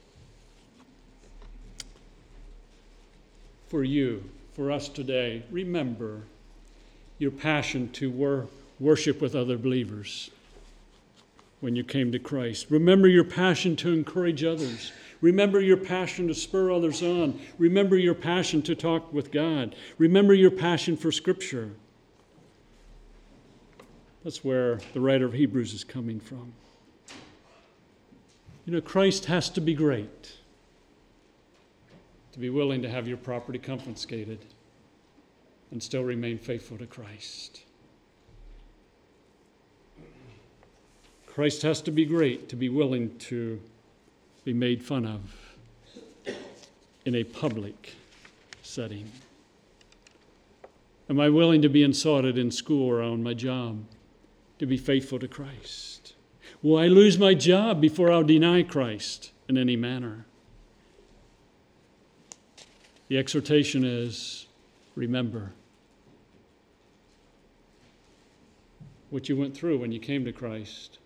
For 3.67 3.83
you, 3.83 4.29
for 4.53 4.71
us 4.71 4.89
today, 4.89 5.43
remember 5.49 6.23
your 7.17 7.31
passion 7.31 7.89
to 7.93 8.09
wor- 8.09 8.47
worship 8.79 9.21
with 9.21 9.35
other 9.35 9.57
believers 9.57 10.29
when 11.61 11.75
you 11.75 11.83
came 11.83 12.11
to 12.11 12.19
Christ. 12.19 12.67
Remember 12.69 13.07
your 13.07 13.23
passion 13.23 13.75
to 13.77 13.93
encourage 13.93 14.43
others. 14.43 14.91
Remember 15.21 15.61
your 15.61 15.77
passion 15.77 16.27
to 16.27 16.33
spur 16.33 16.71
others 16.71 17.03
on. 17.03 17.39
Remember 17.59 17.95
your 17.95 18.15
passion 18.15 18.61
to 18.63 18.75
talk 18.75 19.13
with 19.13 19.31
God. 19.31 19.75
Remember 19.99 20.33
your 20.33 20.51
passion 20.51 20.97
for 20.97 21.11
Scripture. 21.11 21.69
That's 24.23 24.43
where 24.43 24.79
the 24.93 24.99
writer 24.99 25.25
of 25.25 25.33
Hebrews 25.33 25.73
is 25.73 25.83
coming 25.83 26.19
from. 26.19 26.53
You 28.65 28.73
know, 28.73 28.81
Christ 28.81 29.25
has 29.25 29.49
to 29.49 29.61
be 29.61 29.73
great 29.73 30.33
to 32.31 32.39
be 32.39 32.49
willing 32.49 32.81
to 32.81 32.89
have 32.89 33.07
your 33.07 33.17
property 33.17 33.59
confiscated 33.59 34.39
and 35.71 35.81
still 35.81 36.03
remain 36.03 36.37
faithful 36.37 36.77
to 36.77 36.85
Christ. 36.85 37.63
Christ 41.25 41.61
has 41.63 41.81
to 41.81 41.91
be 41.91 42.05
great 42.05 42.49
to 42.49 42.55
be 42.55 42.69
willing 42.69 43.17
to 43.19 43.59
be 44.43 44.53
made 44.53 44.83
fun 44.83 45.05
of 45.05 45.21
in 47.05 47.15
a 47.15 47.23
public 47.23 47.95
setting? 48.61 49.09
Am 51.09 51.19
I 51.19 51.29
willing 51.29 51.61
to 51.61 51.69
be 51.69 51.83
insulted 51.83 52.37
in 52.37 52.51
school 52.51 52.89
or 52.89 53.01
on 53.01 53.23
my 53.23 53.33
job 53.33 53.83
to 54.61 54.67
be 54.67 54.77
faithful 54.77 55.17
to 55.17 55.27
Christ? 55.27 56.13
Will 56.61 56.77
I 56.77 56.85
lose 56.85 57.17
my 57.17 57.33
job 57.33 57.81
before 57.81 58.11
I'll 58.11 58.23
deny 58.23 58.61
Christ 58.61 59.31
in 59.49 59.57
any 59.57 59.75
manner? 59.75 60.27
The 63.07 63.17
exhortation 63.17 63.83
is 63.83 64.45
remember 64.95 65.53
what 69.09 69.27
you 69.29 69.35
went 69.35 69.57
through 69.57 69.79
when 69.79 69.91
you 69.91 69.99
came 69.99 70.25
to 70.25 70.31
Christ. 70.31 70.99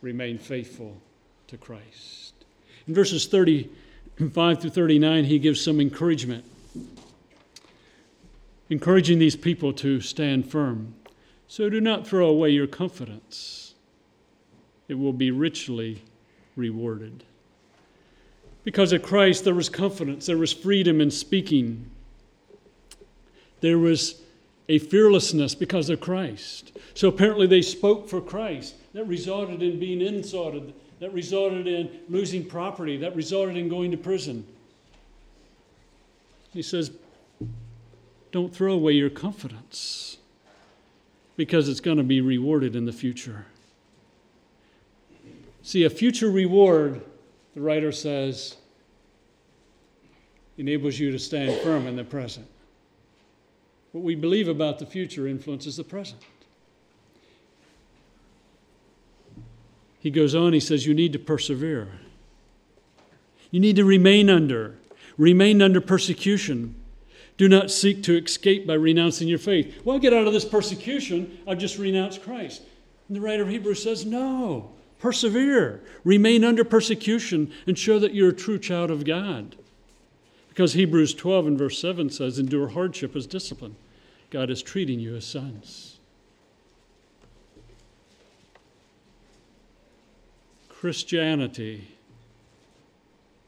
Remain 0.00 0.38
faithful 0.38 1.02
to 1.48 1.56
Christ. 1.56 2.34
In 2.86 2.94
verses 2.94 3.26
35 3.26 4.60
through 4.60 4.70
39, 4.70 5.24
he 5.24 5.40
gives 5.40 5.60
some 5.60 5.80
encouragement, 5.80 6.44
encouraging 8.70 9.18
these 9.18 9.34
people 9.34 9.72
to 9.72 10.00
stand 10.00 10.48
firm. 10.48 10.94
So 11.46 11.68
do 11.68 11.80
not 11.80 12.06
throw 12.06 12.28
away 12.28 12.50
your 12.50 12.66
confidence, 12.66 13.74
it 14.88 14.94
will 14.94 15.12
be 15.12 15.30
richly 15.30 16.02
rewarded. 16.56 17.24
Because 18.64 18.92
of 18.92 19.02
Christ, 19.02 19.44
there 19.44 19.54
was 19.54 19.68
confidence, 19.68 20.26
there 20.26 20.38
was 20.38 20.52
freedom 20.52 21.00
in 21.00 21.10
speaking, 21.10 21.90
there 23.60 23.78
was 23.78 24.22
a 24.68 24.78
fearlessness 24.78 25.54
because 25.54 25.90
of 25.90 26.00
Christ. 26.00 26.76
So 26.94 27.08
apparently, 27.08 27.46
they 27.46 27.60
spoke 27.60 28.08
for 28.08 28.20
Christ. 28.20 28.74
That 28.94 29.04
resulted 29.04 29.62
in 29.62 29.78
being 29.78 30.00
insulted 30.00 30.72
that 31.00 31.12
resulted 31.12 31.66
in 31.66 31.90
losing 32.08 32.44
property, 32.44 32.96
that 32.98 33.14
resulted 33.14 33.56
in 33.56 33.68
going 33.68 33.90
to 33.90 33.96
prison. 33.96 34.46
He 36.52 36.62
says, 36.62 36.92
Don't 38.32 38.54
throw 38.54 38.72
away 38.72 38.92
your 38.92 39.10
confidence 39.10 40.18
because 41.36 41.68
it's 41.68 41.80
going 41.80 41.96
to 41.96 42.04
be 42.04 42.20
rewarded 42.20 42.76
in 42.76 42.84
the 42.84 42.92
future. 42.92 43.46
See, 45.62 45.84
a 45.84 45.90
future 45.90 46.30
reward, 46.30 47.02
the 47.54 47.60
writer 47.60 47.90
says, 47.90 48.56
enables 50.58 50.98
you 50.98 51.10
to 51.10 51.18
stand 51.18 51.60
firm 51.62 51.86
in 51.86 51.96
the 51.96 52.04
present. 52.04 52.46
What 53.92 54.04
we 54.04 54.14
believe 54.14 54.48
about 54.48 54.78
the 54.78 54.86
future 54.86 55.26
influences 55.26 55.76
the 55.76 55.84
present. 55.84 56.22
he 60.04 60.10
goes 60.10 60.34
on, 60.34 60.52
he 60.52 60.60
says, 60.60 60.86
You 60.86 60.92
need 60.92 61.14
to 61.14 61.18
persevere. 61.18 61.88
You 63.50 63.58
need 63.58 63.76
to 63.76 63.86
remain 63.86 64.28
under, 64.28 64.76
remain 65.16 65.62
under 65.62 65.80
persecution. 65.80 66.74
Do 67.36 67.48
not 67.48 67.70
seek 67.70 68.02
to 68.04 68.16
escape 68.16 68.66
by 68.66 68.74
renouncing 68.74 69.26
your 69.26 69.38
faith. 69.38 69.80
Well, 69.84 69.98
get 69.98 70.12
out 70.12 70.26
of 70.26 70.32
this 70.32 70.44
persecution, 70.44 71.38
I'll 71.46 71.56
just 71.56 71.78
renounce 71.78 72.16
Christ. 72.16 72.62
And 73.08 73.16
the 73.16 73.20
writer 73.20 73.42
of 73.42 73.48
Hebrews 73.48 73.82
says, 73.82 74.06
No, 74.06 74.70
persevere, 75.00 75.82
remain 76.04 76.44
under 76.44 76.64
persecution, 76.64 77.52
and 77.66 77.76
show 77.76 77.98
that 77.98 78.14
you're 78.14 78.30
a 78.30 78.34
true 78.34 78.58
child 78.58 78.90
of 78.90 79.04
God. 79.04 79.56
Because 80.48 80.74
Hebrews 80.74 81.14
12 81.14 81.48
and 81.48 81.58
verse 81.58 81.80
7 81.80 82.10
says, 82.10 82.38
Endure 82.38 82.68
hardship 82.68 83.16
as 83.16 83.26
discipline. 83.26 83.74
God 84.30 84.50
is 84.50 84.62
treating 84.62 85.00
you 85.00 85.16
as 85.16 85.24
sons. 85.24 85.98
Christianity 90.68 91.88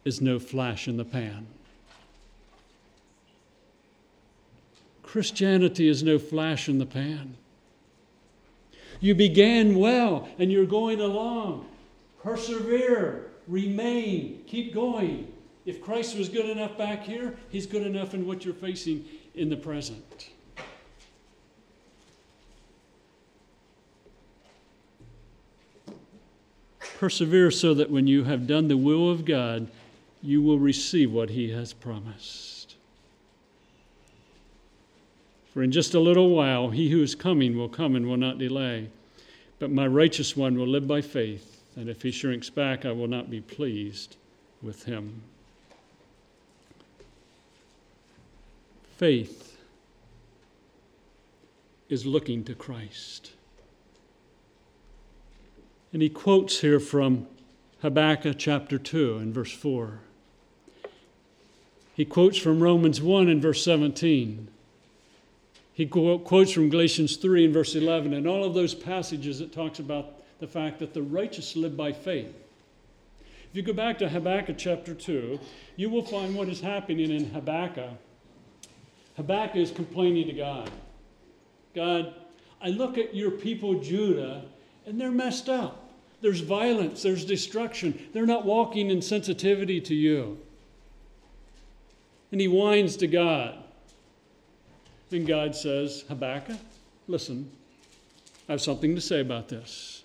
is 0.04 0.20
no 0.20 0.38
flash 0.38 0.88
in 0.88 0.96
the 0.96 1.04
pan. 1.04 1.46
Christianity 5.06 5.88
is 5.88 6.02
no 6.02 6.18
flash 6.18 6.68
in 6.68 6.78
the 6.78 6.84
pan. 6.84 7.36
You 9.00 9.14
began 9.14 9.78
well 9.78 10.28
and 10.38 10.52
you're 10.52 10.66
going 10.66 11.00
along. 11.00 11.66
Persevere, 12.22 13.30
remain, 13.46 14.42
keep 14.46 14.74
going. 14.74 15.32
If 15.64 15.80
Christ 15.80 16.16
was 16.16 16.28
good 16.28 16.46
enough 16.46 16.76
back 16.76 17.04
here, 17.04 17.36
he's 17.48 17.66
good 17.66 17.86
enough 17.86 18.12
in 18.14 18.26
what 18.26 18.44
you're 18.44 18.54
facing 18.54 19.04
in 19.34 19.48
the 19.48 19.56
present. 19.56 20.30
Persevere 26.98 27.50
so 27.50 27.74
that 27.74 27.90
when 27.90 28.06
you 28.06 28.24
have 28.24 28.46
done 28.46 28.68
the 28.68 28.76
will 28.76 29.10
of 29.10 29.24
God, 29.24 29.68
you 30.22 30.42
will 30.42 30.58
receive 30.58 31.12
what 31.12 31.30
He 31.30 31.50
has 31.50 31.74
promised. 31.74 32.55
For 35.56 35.62
in 35.62 35.72
just 35.72 35.94
a 35.94 36.00
little 36.00 36.28
while, 36.28 36.68
He 36.68 36.90
who 36.90 37.02
is 37.02 37.14
coming 37.14 37.56
will 37.56 37.70
come 37.70 37.96
and 37.96 38.06
will 38.06 38.18
not 38.18 38.36
delay. 38.36 38.90
But 39.58 39.70
my 39.70 39.86
righteous 39.86 40.36
one 40.36 40.58
will 40.58 40.66
live 40.66 40.86
by 40.86 41.00
faith, 41.00 41.62
and 41.76 41.88
if 41.88 42.02
he 42.02 42.10
shrinks 42.10 42.50
back, 42.50 42.84
I 42.84 42.92
will 42.92 43.08
not 43.08 43.30
be 43.30 43.40
pleased 43.40 44.16
with 44.60 44.84
him. 44.84 45.22
Faith 48.98 49.56
is 51.88 52.04
looking 52.04 52.44
to 52.44 52.54
Christ. 52.54 53.32
And 55.90 56.02
he 56.02 56.10
quotes 56.10 56.60
here 56.60 56.80
from 56.80 57.28
Habakkuk 57.80 58.36
chapter 58.36 58.76
2 58.76 59.16
and 59.16 59.32
verse 59.32 59.52
4. 59.52 60.00
He 61.94 62.04
quotes 62.04 62.36
from 62.36 62.62
Romans 62.62 63.00
1 63.00 63.30
and 63.30 63.40
verse 63.40 63.64
17. 63.64 64.48
He 65.76 65.84
quotes 65.84 66.52
from 66.52 66.70
Galatians 66.70 67.16
3 67.16 67.44
and 67.44 67.54
verse 67.54 67.74
11, 67.74 68.14
and 68.14 68.26
all 68.26 68.44
of 68.44 68.54
those 68.54 68.74
passages 68.74 69.42
it 69.42 69.52
talks 69.52 69.78
about 69.78 70.22
the 70.40 70.46
fact 70.46 70.78
that 70.78 70.94
the 70.94 71.02
righteous 71.02 71.54
live 71.54 71.76
by 71.76 71.92
faith. 71.92 72.34
If 73.20 73.50
you 73.52 73.62
go 73.62 73.74
back 73.74 73.98
to 73.98 74.08
Habakkuk 74.08 74.56
chapter 74.56 74.94
2, 74.94 75.38
you 75.76 75.90
will 75.90 76.04
find 76.04 76.34
what 76.34 76.48
is 76.48 76.62
happening 76.62 77.10
in 77.10 77.30
Habakkuk. 77.30 77.90
Habakkuk 79.16 79.56
is 79.56 79.70
complaining 79.70 80.26
to 80.28 80.32
God 80.32 80.70
God, 81.76 82.14
I 82.62 82.70
look 82.70 82.96
at 82.96 83.14
your 83.14 83.30
people, 83.30 83.80
Judah, 83.80 84.46
and 84.86 84.98
they're 84.98 85.12
messed 85.12 85.50
up. 85.50 85.90
There's 86.22 86.40
violence, 86.40 87.02
there's 87.02 87.26
destruction. 87.26 88.08
They're 88.14 88.24
not 88.24 88.46
walking 88.46 88.90
in 88.90 89.02
sensitivity 89.02 89.82
to 89.82 89.94
you. 89.94 90.38
And 92.32 92.40
he 92.40 92.48
whines 92.48 92.96
to 92.96 93.06
God. 93.06 93.62
And 95.10 95.26
God 95.26 95.54
says, 95.54 96.04
Habakkuk, 96.08 96.58
listen, 97.06 97.50
I 98.48 98.52
have 98.52 98.60
something 98.60 98.94
to 98.94 99.00
say 99.00 99.20
about 99.20 99.48
this. 99.48 100.04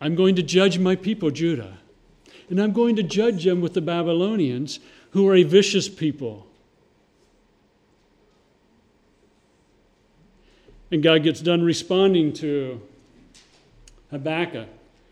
I'm 0.00 0.14
going 0.14 0.34
to 0.36 0.42
judge 0.42 0.78
my 0.78 0.96
people, 0.96 1.30
Judah. 1.30 1.78
And 2.50 2.60
I'm 2.60 2.72
going 2.72 2.96
to 2.96 3.02
judge 3.02 3.44
them 3.44 3.60
with 3.60 3.74
the 3.74 3.80
Babylonians 3.80 4.80
who 5.12 5.28
are 5.28 5.34
a 5.34 5.44
vicious 5.44 5.88
people. 5.88 6.46
And 10.90 11.02
God 11.02 11.22
gets 11.22 11.40
done 11.40 11.62
responding 11.62 12.32
to 12.34 12.80
Habakkuk. 14.10 14.68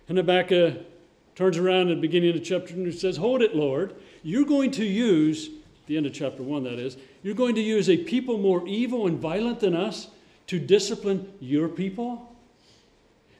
And 0.08 0.18
Habakkuk 0.18 0.86
turns 1.34 1.56
around 1.56 1.88
at 1.88 1.96
the 1.96 2.00
beginning 2.00 2.30
of 2.30 2.36
the 2.36 2.40
chapter 2.40 2.74
and 2.74 2.94
says, 2.94 3.16
Hold 3.16 3.42
it, 3.42 3.56
Lord. 3.56 3.94
You're 4.22 4.44
going 4.44 4.70
to 4.72 4.84
use, 4.84 5.50
the 5.86 5.96
end 5.96 6.06
of 6.06 6.12
chapter 6.12 6.42
1, 6.42 6.64
that 6.64 6.78
is, 6.78 6.96
you're 7.22 7.34
going 7.34 7.54
to 7.54 7.60
use 7.60 7.88
a 7.88 7.96
people 7.96 8.38
more 8.38 8.66
evil 8.66 9.06
and 9.06 9.18
violent 9.18 9.60
than 9.60 9.74
us 9.74 10.08
to 10.46 10.58
discipline 10.58 11.32
your 11.40 11.68
people? 11.68 12.34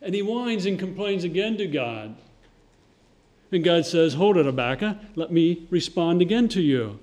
And 0.01 0.15
he 0.15 0.23
whines 0.23 0.67
and 0.67 0.79
complains 0.79 1.25
again 1.25 1.57
to 1.59 1.67
God. 1.67 2.17
And 3.53 3.63
God 3.63 3.87
says, 3.87 4.15
Hold 4.15 4.37
it, 4.39 4.47
Habakkuk. 4.47 4.97
Let 5.15 5.31
me 5.31 5.67
respond 5.71 6.23
again 6.23 6.49
to 6.49 6.63
you. 6.63 6.99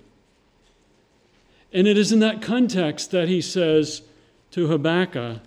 And 1.71 1.88
it 1.88 1.97
is 1.97 2.12
in 2.12 2.19
that 2.19 2.41
context 2.41 3.12
that 3.12 3.28
he 3.28 3.41
says 3.41 4.02
to 4.52 4.67
Habakkuk, 4.67 5.41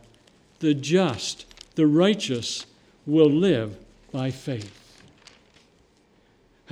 The 0.60 0.74
just, 0.74 1.46
the 1.74 1.86
righteous 1.86 2.66
will 3.04 3.30
live 3.30 3.76
by 4.12 4.30
faith. 4.30 4.81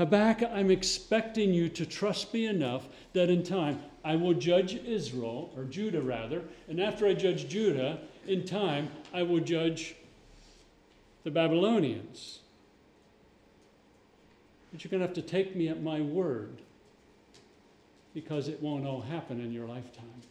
Habakkuk, 0.00 0.48
I'm 0.54 0.70
expecting 0.70 1.52
you 1.52 1.68
to 1.68 1.84
trust 1.84 2.32
me 2.32 2.46
enough 2.46 2.88
that 3.12 3.28
in 3.28 3.42
time 3.42 3.82
I 4.02 4.16
will 4.16 4.32
judge 4.32 4.74
Israel, 4.76 5.52
or 5.54 5.64
Judah 5.64 6.00
rather, 6.00 6.42
and 6.70 6.80
after 6.80 7.06
I 7.06 7.12
judge 7.12 7.50
Judah, 7.50 7.98
in 8.26 8.46
time 8.46 8.88
I 9.12 9.24
will 9.24 9.40
judge 9.40 9.94
the 11.22 11.30
Babylonians. 11.30 12.38
But 14.72 14.82
you're 14.82 14.90
going 14.90 15.02
to 15.02 15.06
have 15.06 15.14
to 15.16 15.22
take 15.22 15.54
me 15.54 15.68
at 15.68 15.82
my 15.82 16.00
word 16.00 16.62
because 18.14 18.48
it 18.48 18.62
won't 18.62 18.86
all 18.86 19.02
happen 19.02 19.38
in 19.38 19.52
your 19.52 19.68
lifetime. 19.68 20.22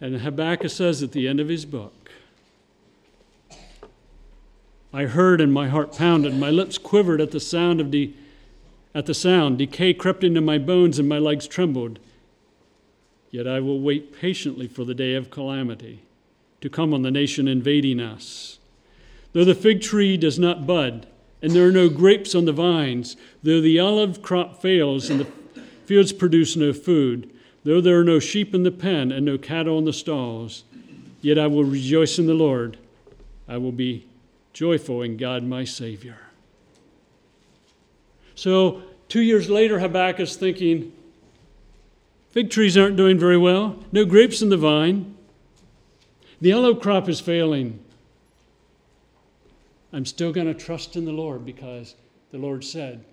And 0.00 0.18
Habakkuk 0.18 0.70
says 0.70 1.02
at 1.02 1.10
the 1.10 1.26
end 1.26 1.40
of 1.40 1.48
his 1.48 1.64
book, 1.64 1.97
I 4.98 5.06
heard 5.06 5.40
and 5.40 5.52
my 5.52 5.68
heart 5.68 5.96
pounded, 5.96 6.36
my 6.36 6.50
lips 6.50 6.76
quivered 6.76 7.20
at 7.20 7.30
the 7.30 7.38
sound 7.38 7.80
of 7.80 7.92
de- 7.92 8.14
at 8.92 9.06
the 9.06 9.14
sound. 9.14 9.58
Decay 9.58 9.94
crept 9.94 10.24
into 10.24 10.40
my 10.40 10.58
bones 10.58 10.98
and 10.98 11.08
my 11.08 11.20
legs 11.20 11.46
trembled. 11.46 12.00
Yet 13.30 13.46
I 13.46 13.60
will 13.60 13.78
wait 13.78 14.18
patiently 14.18 14.66
for 14.66 14.84
the 14.84 14.96
day 14.96 15.14
of 15.14 15.30
calamity 15.30 16.00
to 16.60 16.68
come 16.68 16.92
on 16.92 17.02
the 17.02 17.12
nation 17.12 17.46
invading 17.46 18.00
us. 18.00 18.58
Though 19.34 19.44
the 19.44 19.54
fig 19.54 19.82
tree 19.82 20.16
does 20.16 20.36
not 20.36 20.66
bud, 20.66 21.06
and 21.40 21.52
there 21.52 21.68
are 21.68 21.70
no 21.70 21.88
grapes 21.88 22.34
on 22.34 22.46
the 22.46 22.52
vines, 22.52 23.16
though 23.40 23.60
the 23.60 23.78
olive 23.78 24.20
crop 24.20 24.60
fails 24.60 25.10
and 25.10 25.20
the 25.20 25.62
fields 25.86 26.12
produce 26.12 26.56
no 26.56 26.72
food, 26.72 27.30
though 27.62 27.80
there 27.80 28.00
are 28.00 28.04
no 28.04 28.18
sheep 28.18 28.52
in 28.52 28.64
the 28.64 28.72
pen 28.72 29.12
and 29.12 29.24
no 29.24 29.38
cattle 29.38 29.78
in 29.78 29.84
the 29.84 29.92
stalls, 29.92 30.64
yet 31.20 31.38
I 31.38 31.46
will 31.46 31.62
rejoice 31.62 32.18
in 32.18 32.26
the 32.26 32.34
Lord. 32.34 32.78
I 33.46 33.58
will 33.58 33.70
be 33.70 34.07
joyful 34.58 35.02
in 35.02 35.16
God 35.16 35.44
my 35.44 35.62
Savior. 35.62 36.18
So, 38.34 38.82
two 39.08 39.20
years 39.20 39.48
later, 39.48 39.78
Habakkuk 39.78 40.18
is 40.18 40.34
thinking, 40.34 40.92
fig 42.30 42.50
trees 42.50 42.76
aren't 42.76 42.96
doing 42.96 43.20
very 43.20 43.38
well, 43.38 43.76
no 43.92 44.04
grapes 44.04 44.42
in 44.42 44.48
the 44.48 44.56
vine, 44.56 45.14
the 46.40 46.52
olive 46.52 46.80
crop 46.80 47.08
is 47.08 47.20
failing. 47.20 47.78
I'm 49.92 50.04
still 50.04 50.32
going 50.32 50.48
to 50.48 50.54
trust 50.54 50.96
in 50.96 51.04
the 51.04 51.12
Lord 51.12 51.46
because 51.46 51.94
the 52.32 52.38
Lord 52.38 52.64
said, 52.64 53.04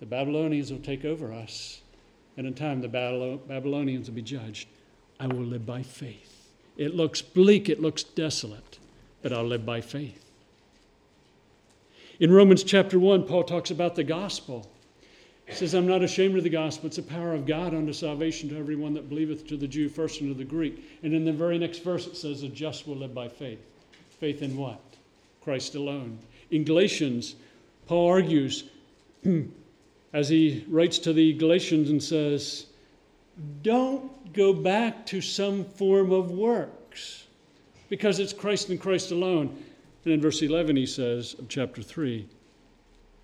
the 0.00 0.06
Babylonians 0.06 0.70
will 0.70 0.80
take 0.80 1.06
over 1.06 1.32
us, 1.32 1.80
and 2.36 2.46
in 2.46 2.52
time 2.52 2.82
the 2.82 2.88
Babylonians 3.48 4.08
will 4.08 4.16
be 4.16 4.20
judged. 4.20 4.68
I 5.18 5.28
will 5.28 5.46
live 5.46 5.64
by 5.64 5.82
faith. 5.82 6.50
It 6.76 6.94
looks 6.94 7.22
bleak, 7.22 7.70
it 7.70 7.80
looks 7.80 8.02
desolate, 8.02 8.78
but 9.22 9.32
I'll 9.32 9.46
live 9.46 9.64
by 9.64 9.80
faith. 9.80 10.26
In 12.20 12.32
Romans 12.32 12.64
chapter 12.64 12.98
1, 12.98 13.24
Paul 13.24 13.44
talks 13.44 13.70
about 13.70 13.94
the 13.94 14.02
gospel. 14.02 14.68
He 15.46 15.54
says, 15.54 15.72
I'm 15.72 15.86
not 15.86 16.02
ashamed 16.02 16.36
of 16.36 16.42
the 16.42 16.50
gospel. 16.50 16.88
It's 16.88 16.96
the 16.96 17.02
power 17.02 17.32
of 17.32 17.46
God 17.46 17.74
unto 17.74 17.92
salvation 17.92 18.48
to 18.48 18.58
everyone 18.58 18.92
that 18.94 19.08
believeth, 19.08 19.46
to 19.46 19.56
the 19.56 19.68
Jew 19.68 19.88
first 19.88 20.20
and 20.20 20.28
to 20.28 20.36
the 20.36 20.44
Greek. 20.44 20.98
And 21.04 21.14
in 21.14 21.24
the 21.24 21.32
very 21.32 21.58
next 21.58 21.84
verse, 21.84 22.08
it 22.08 22.16
says, 22.16 22.40
The 22.40 22.48
just 22.48 22.88
will 22.88 22.96
live 22.96 23.14
by 23.14 23.28
faith. 23.28 23.60
Faith 24.18 24.42
in 24.42 24.56
what? 24.56 24.80
Christ 25.44 25.76
alone. 25.76 26.18
In 26.50 26.64
Galatians, 26.64 27.36
Paul 27.86 28.08
argues, 28.08 28.64
as 30.12 30.28
he 30.28 30.64
writes 30.68 30.98
to 30.98 31.12
the 31.12 31.34
Galatians 31.34 31.88
and 31.88 32.02
says, 32.02 32.66
Don't 33.62 34.32
go 34.32 34.52
back 34.52 35.06
to 35.06 35.20
some 35.20 35.64
form 35.64 36.10
of 36.10 36.32
works, 36.32 37.26
because 37.88 38.18
it's 38.18 38.32
Christ 38.32 38.70
and 38.70 38.80
Christ 38.80 39.12
alone. 39.12 39.56
And 40.08 40.14
in 40.14 40.22
verse 40.22 40.40
11, 40.40 40.76
he 40.76 40.86
says 40.86 41.34
of 41.38 41.50
chapter 41.50 41.82
3, 41.82 42.26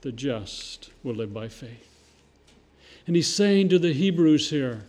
the 0.02 0.12
just 0.12 0.90
will 1.02 1.14
live 1.14 1.32
by 1.32 1.48
faith. 1.48 1.88
And 3.06 3.16
he's 3.16 3.34
saying 3.34 3.70
to 3.70 3.78
the 3.78 3.94
Hebrews 3.94 4.50
here, 4.50 4.82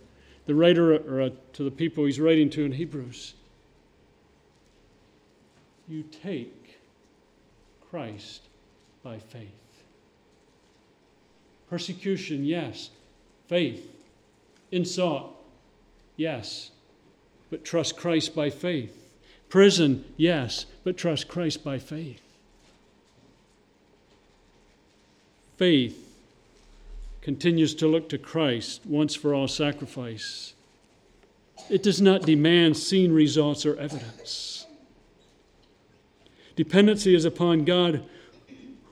the 0.44 0.54
writer, 0.54 0.94
or 0.94 1.22
uh, 1.22 1.30
to 1.54 1.64
the 1.64 1.70
people 1.70 2.04
he's 2.04 2.20
writing 2.20 2.50
to 2.50 2.66
in 2.66 2.72
Hebrews, 2.72 3.32
you 5.88 6.02
take 6.02 6.78
Christ 7.90 8.42
by 9.02 9.18
faith. 9.18 9.48
Persecution, 11.70 12.44
yes. 12.44 12.90
Faith. 13.48 13.90
Insult, 14.70 15.34
yes. 16.18 16.72
But 17.48 17.64
trust 17.64 17.96
Christ 17.96 18.36
by 18.36 18.50
faith. 18.50 19.05
Prison, 19.48 20.04
yes, 20.16 20.66
but 20.84 20.96
trust 20.96 21.28
Christ 21.28 21.62
by 21.62 21.78
faith. 21.78 22.20
Faith 25.56 26.02
continues 27.22 27.74
to 27.74 27.86
look 27.86 28.08
to 28.08 28.18
Christ 28.18 28.82
once 28.84 29.14
for 29.14 29.34
all 29.34 29.48
sacrifice. 29.48 30.54
It 31.70 31.82
does 31.82 32.00
not 32.00 32.22
demand 32.22 32.76
seen 32.76 33.12
results 33.12 33.64
or 33.64 33.76
evidence. 33.76 34.66
Dependency 36.54 37.14
is 37.14 37.24
upon 37.24 37.64
God, 37.64 38.04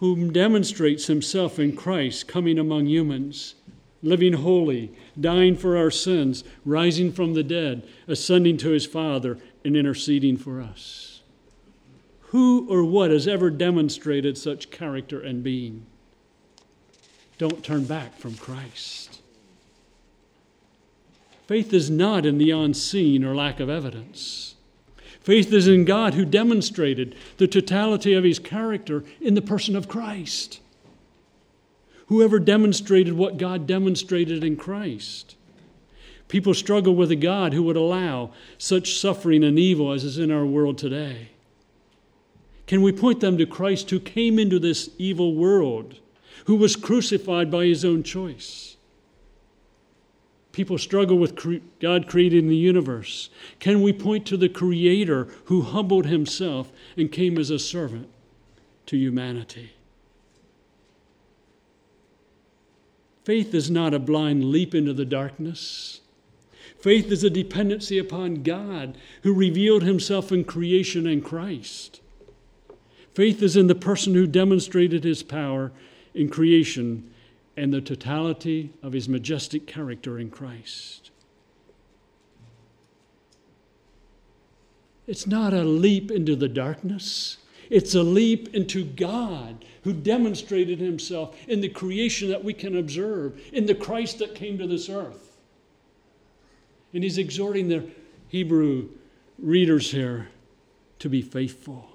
whom 0.01 0.33
demonstrates 0.33 1.07
himself 1.07 1.59
in 1.59 1.77
Christ 1.77 2.27
coming 2.27 2.59
among 2.59 2.87
humans, 2.87 3.55
living 4.03 4.35
holy, 4.35 4.91
dying 5.19 5.57
for 5.57 5.77
our 5.77 5.91
sins, 5.91 6.45
rising 6.65 7.13
from 7.13 7.35
the 7.35 7.43
dead, 7.43 7.87
ascending 8.09 8.57
to 8.59 8.71
his 8.71 8.85
Father, 8.87 9.39
and 9.65 9.77
interceding 9.77 10.37
for 10.37 10.61
us. 10.61 11.23
Who 12.29 12.67
or 12.69 12.85
what 12.85 13.11
has 13.11 13.29
ever 13.29 13.51
demonstrated 13.51 14.37
such 14.37 14.71
character 14.71 15.21
and 15.21 15.43
being? 15.43 15.87
Don't 17.39 17.65
turn 17.65 17.85
back 17.85 18.17
from 18.19 18.35
Christ. 18.35 19.21
Faith 21.47 21.73
is 21.73 21.91
not 21.91 22.25
in 22.25 22.39
the 22.39 22.51
unseen 22.51 23.25
or 23.25 23.35
lack 23.35 23.61
of 23.61 23.69
evidence. 23.69 24.55
Faith 25.21 25.53
is 25.53 25.69
in 25.69 25.85
God 25.85 26.15
who 26.15 26.25
demonstrated 26.25 27.15
the 27.39 27.47
totality 27.47 28.15
of 28.15 28.25
his 28.25 28.39
character 28.39 29.05
in 29.21 29.35
the 29.35 29.43
person 29.43 29.77
of 29.77 29.89
Christ. 29.89 30.61
Whoever 32.07 32.39
demonstrated 32.39 33.15
what 33.15 33.39
God 33.39 33.67
demonstrated 33.67 34.45
in 34.45 34.57
Christ. 34.57 35.37
People 36.29 36.55
struggle 36.55 36.95
with 36.95 37.11
a 37.11 37.17
God 37.17 37.53
who 37.53 37.63
would 37.65 37.77
allow 37.77 38.31
such 38.59 38.99
suffering 38.99 39.45
and 39.45 39.59
evil 39.59 39.93
as 39.93 40.05
is 40.05 40.19
in 40.19 40.31
our 40.31 40.47
world 40.47 40.79
today. 40.79 41.29
Can 42.67 42.83
we 42.83 42.93
point 42.93 43.21
them 43.21 43.37
to 43.39 43.47
Christ 43.47 43.91
who 43.91 44.01
came 44.01 44.39
into 44.39 44.59
this 44.59 44.91
evil 44.99 45.35
world, 45.35 45.97
who 46.47 46.57
was 46.57 46.77
crucified 46.77 47.51
by 47.51 47.67
his 47.67 47.85
own 47.85 48.03
choice? 48.03 48.77
People 50.53 50.79
struggle 50.79 51.19
with 51.19 51.35
cre- 51.35 51.57
God 51.81 52.07
creating 52.07 52.49
the 52.49 52.57
universe. 52.57 53.29
Can 53.59 53.83
we 53.83 53.93
point 53.93 54.25
to 54.27 54.37
the 54.37 54.49
Creator 54.49 55.29
who 55.47 55.63
humbled 55.63 56.07
himself 56.07 56.71
and 56.97 57.11
came 57.11 57.39
as 57.39 57.51
a 57.51 57.59
servant 57.59 58.09
to 58.87 58.97
humanity? 58.97 59.73
Faith 63.25 63.53
is 63.53 63.71
not 63.71 63.95
a 63.95 63.99
blind 63.99 64.45
leap 64.45 64.75
into 64.75 64.93
the 64.93 65.05
darkness. 65.05 66.01
Faith 66.85 67.11
is 67.11 67.25
a 67.25 67.31
dependency 67.31 67.97
upon 67.97 68.43
God 68.43 68.99
who 69.23 69.33
revealed 69.33 69.83
himself 69.85 70.31
in 70.31 70.45
creation 70.45 71.07
and 71.07 71.25
Christ. 71.25 72.03
Faith 73.15 73.43
is 73.43 73.57
in 73.57 73.69
the 73.69 73.75
person 73.75 74.13
who 74.13 74.27
demonstrated 74.27 75.03
his 75.03 75.23
power 75.23 75.73
in 76.13 76.29
creation 76.29 77.11
and 77.57 77.73
the 77.73 77.81
totality 77.81 78.75
of 78.83 78.93
his 78.93 79.09
majestic 79.09 79.67
character 79.67 80.19
in 80.19 80.29
Christ. 80.29 81.11
It's 85.07 85.27
not 85.27 85.55
a 85.55 85.65
leap 85.65 86.11
into 86.11 86.37
the 86.37 86.51
darkness. 86.51 87.39
It's 87.71 87.95
a 87.95 88.03
leap 88.03 88.55
into 88.55 88.85
God 88.85 89.65
who 89.85 89.95
demonstrated 89.95 90.81
himself 90.81 91.35
in 91.49 91.63
the 91.63 91.71
creation 91.71 92.29
that 92.29 92.45
we 92.45 92.53
can 92.53 92.77
observe, 92.77 93.41
in 93.55 93.65
the 93.65 93.75
Christ 93.75 94.19
that 94.19 94.35
came 94.35 94.59
to 94.59 94.67
this 94.67 94.91
earth. 94.91 95.31
And 96.95 97.03
he's 97.03 97.19
exhorting 97.19 97.69
the 97.69 97.85
Hebrew 98.29 98.89
readers 99.39 99.91
here 99.91 100.29
to 101.01 101.09
be 101.09 101.21
faithful. 101.21 101.89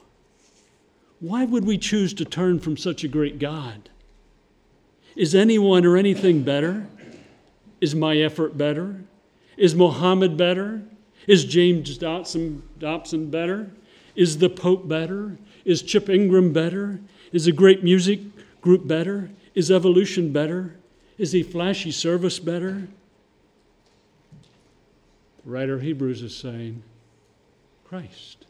Why 1.21 1.45
would 1.45 1.65
we 1.65 1.77
choose 1.77 2.13
to 2.15 2.25
turn 2.25 2.59
from 2.59 2.77
such 2.77 3.03
a 3.03 3.07
great 3.07 3.39
God? 3.39 3.89
Is 5.15 5.33
anyone 5.33 5.85
or 5.85 5.97
anything 5.97 6.43
better? 6.43 6.87
Is 7.81 7.95
my 7.95 8.17
effort 8.17 8.57
better? 8.57 9.01
Is 9.57 9.73
Mohammed 9.73 10.37
better? 10.37 10.81
Is 11.27 11.45
James 11.45 11.97
Dobson, 11.97 12.63
Dobson 12.77 13.29
better? 13.29 13.71
Is 14.15 14.37
the 14.37 14.49
Pope 14.49 14.87
better? 14.87 15.37
Is 15.63 15.81
Chip 15.81 16.09
Ingram 16.09 16.51
better? 16.51 16.99
Is 17.31 17.47
a 17.47 17.51
great 17.51 17.83
music 17.83 18.19
group 18.61 18.87
better? 18.87 19.29
Is 19.55 19.71
evolution 19.71 20.33
better? 20.33 20.75
Is 21.17 21.35
a 21.35 21.43
flashy 21.43 21.91
service 21.91 22.39
better? 22.39 22.87
Writer 25.45 25.75
of 25.75 25.81
Hebrews 25.81 26.21
is 26.21 26.35
saying, 26.35 26.83
Christ. 27.85 28.45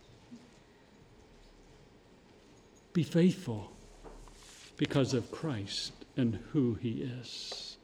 Be 2.93 3.03
faithful 3.03 3.71
because 4.77 5.13
of 5.13 5.31
Christ 5.31 5.93
and 6.17 6.39
who 6.51 6.73
he 6.75 7.01
is. 7.01 7.77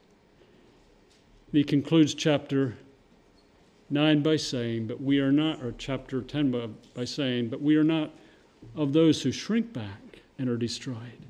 He 1.52 1.64
concludes 1.64 2.14
chapter 2.14 2.76
9 3.90 4.22
by 4.22 4.36
saying, 4.36 4.88
But 4.88 5.02
we 5.02 5.20
are 5.20 5.32
not, 5.32 5.62
or 5.62 5.74
chapter 5.78 6.22
10 6.22 6.52
by, 6.52 6.68
by 6.94 7.06
saying, 7.06 7.50
But 7.50 7.62
we 7.62 7.76
are 7.76 7.84
not 7.84 8.12
of 8.76 8.94
those 8.94 9.22
who 9.22 9.32
shrink 9.32 9.72
back 9.72 10.22
and 10.38 10.50
are 10.50 10.58
destroyed. 10.58 11.26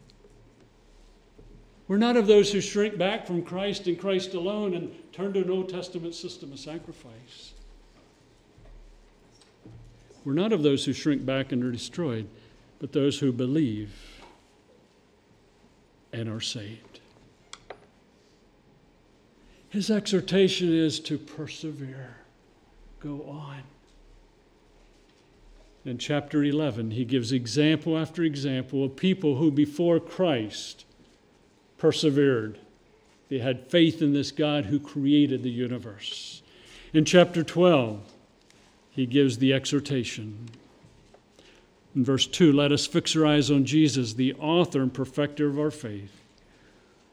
We're 1.88 1.98
not 1.98 2.18
of 2.18 2.26
those 2.26 2.52
who 2.52 2.62
shrink 2.62 2.98
back 2.98 3.28
from 3.28 3.44
Christ 3.44 3.88
and 3.88 4.00
Christ 4.00 4.34
alone 4.34 4.74
and 4.74 4.92
turn 5.14 5.34
to 5.34 5.42
an 5.42 5.52
Old 5.52 5.70
Testament 5.70 6.16
system 6.16 6.52
of 6.52 6.60
sacrifice. 6.60 7.54
We're 10.26 10.34
not 10.34 10.52
of 10.52 10.64
those 10.64 10.84
who 10.84 10.94
shrink 10.94 11.24
back 11.24 11.52
and 11.52 11.64
are 11.64 11.72
destroyed, 11.72 12.28
but 12.80 12.92
those 12.92 13.20
who 13.20 13.32
believe 13.32 13.94
and 16.12 16.28
are 16.28 16.42
saved. 16.42 17.00
His 19.70 19.92
exhortation 19.92 20.74
is 20.74 21.00
to 21.02 21.20
persevere, 21.20 22.16
go 23.00 23.24
on. 23.30 23.62
In 25.84 26.00
chapter 26.00 26.44
11, 26.44 26.92
he 26.92 27.06
gives 27.06 27.32
example 27.32 27.96
after 27.96 28.24
example 28.24 28.84
of 28.84 28.96
people 28.96 29.36
who 29.36 29.52
before 29.52 30.00
Christ 30.00 30.86
persevered. 31.78 32.58
They 33.30 33.40
had 33.40 33.70
faith 33.70 34.02
in 34.02 34.14
this 34.14 34.32
God 34.32 34.66
who 34.66 34.80
created 34.80 35.44
the 35.44 35.52
universe. 35.52 36.42
In 36.94 37.06
chapter 37.06 37.44
12, 37.44 38.15
he 38.96 39.06
gives 39.06 39.38
the 39.38 39.52
exhortation. 39.52 40.50
In 41.96 42.06
verse 42.06 42.26
2, 42.26 42.52
let 42.54 42.72
us 42.72 42.88
fix 42.88 43.16
our 43.16 43.26
eyes 43.26 43.52
on 43.52 43.66
Jesus, 43.66 44.14
the 44.14 44.34
author 44.36 44.82
and 44.82 44.94
perfecter 44.94 45.48
of 45.48 45.60
our 45.60 45.72
faith, 45.72 46.12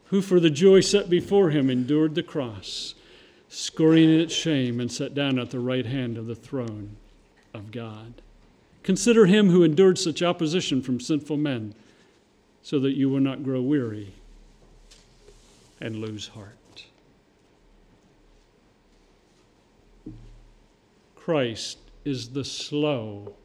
who 0.05 0.21
for 0.21 0.39
the 0.39 0.49
joy 0.49 0.79
set 0.79 1.09
before 1.09 1.49
him 1.49 1.69
endured 1.69 2.15
the 2.15 2.23
cross, 2.23 2.95
scoring 3.49 4.09
its 4.09 4.33
shame, 4.33 4.79
and 4.79 4.91
sat 4.91 5.13
down 5.13 5.37
at 5.37 5.51
the 5.51 5.59
right 5.59 5.85
hand 5.85 6.17
of 6.17 6.27
the 6.27 6.35
throne 6.35 6.95
of 7.53 7.71
God. 7.71 8.13
Consider 8.81 9.25
him 9.25 9.49
who 9.49 9.63
endured 9.63 9.97
such 9.97 10.23
opposition 10.23 10.81
from 10.81 10.99
sinful 10.99 11.37
men, 11.37 11.75
so 12.61 12.79
that 12.79 12.95
you 12.95 13.09
will 13.09 13.19
not 13.19 13.43
grow 13.43 13.61
weary 13.61 14.13
and 15.81 15.97
lose 15.97 16.29
heart. 16.29 16.55
Christ 21.23 21.77
is 22.03 22.31
the 22.31 22.43
slow, 22.43 23.35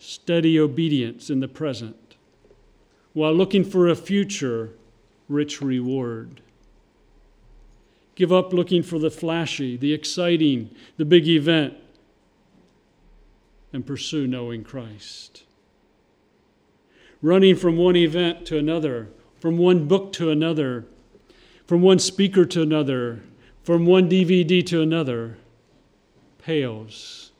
steady 0.00 0.58
obedience 0.58 1.30
in 1.30 1.38
the 1.38 1.46
present, 1.46 2.16
while 3.12 3.32
looking 3.32 3.62
for 3.62 3.86
a 3.86 3.94
future 3.94 4.70
rich 5.28 5.62
reward. 5.62 6.40
Give 8.16 8.32
up 8.32 8.52
looking 8.52 8.82
for 8.82 8.98
the 8.98 9.10
flashy, 9.10 9.76
the 9.76 9.92
exciting, 9.92 10.74
the 10.96 11.04
big 11.04 11.28
event, 11.28 11.74
and 13.72 13.86
pursue 13.86 14.26
knowing 14.26 14.64
Christ. 14.64 15.44
Running 17.22 17.54
from 17.54 17.76
one 17.76 17.94
event 17.94 18.46
to 18.46 18.58
another, 18.58 19.10
from 19.38 19.58
one 19.58 19.86
book 19.86 20.12
to 20.14 20.28
another, 20.28 20.86
from 21.68 21.82
one 21.82 22.00
speaker 22.00 22.44
to 22.46 22.62
another, 22.62 23.22
from 23.62 23.86
one 23.86 24.10
DVD 24.10 24.66
to 24.66 24.82
another 24.82 25.36
pales, 26.44 27.32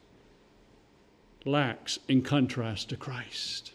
lacks 1.45 1.99
in 2.09 2.23
contrast 2.23 2.89
to 2.89 2.97
Christ. 2.97 3.73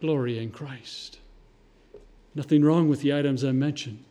Glory 0.00 0.38
in 0.38 0.50
Christ. 0.50 1.18
Nothing 2.34 2.64
wrong 2.64 2.88
with 2.88 3.02
the 3.02 3.14
items 3.14 3.44
I 3.44 3.52
mentioned, 3.52 4.02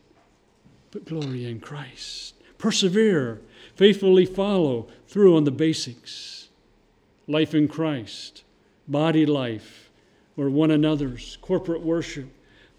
but 0.91 1.03
glory 1.03 1.45
in 1.45 1.59
Christ. 1.59 2.35
Persevere, 2.57 3.41
faithfully 3.75 4.25
follow 4.25 4.87
through 5.07 5.35
on 5.35 5.43
the 5.43 5.51
basics 5.51 6.47
life 7.27 7.53
in 7.53 7.67
Christ, 7.67 8.43
body 8.87 9.25
life, 9.25 9.89
or 10.37 10.49
one 10.49 10.71
another's, 10.71 11.37
corporate 11.41 11.81
worship, 11.81 12.29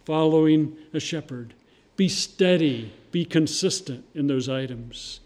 following 0.06 0.76
a 0.94 1.00
shepherd. 1.00 1.52
Be 1.96 2.08
steady 2.08 2.92
be 3.14 3.24
consistent 3.24 4.04
in 4.16 4.26
those 4.26 4.48
items. 4.48 5.20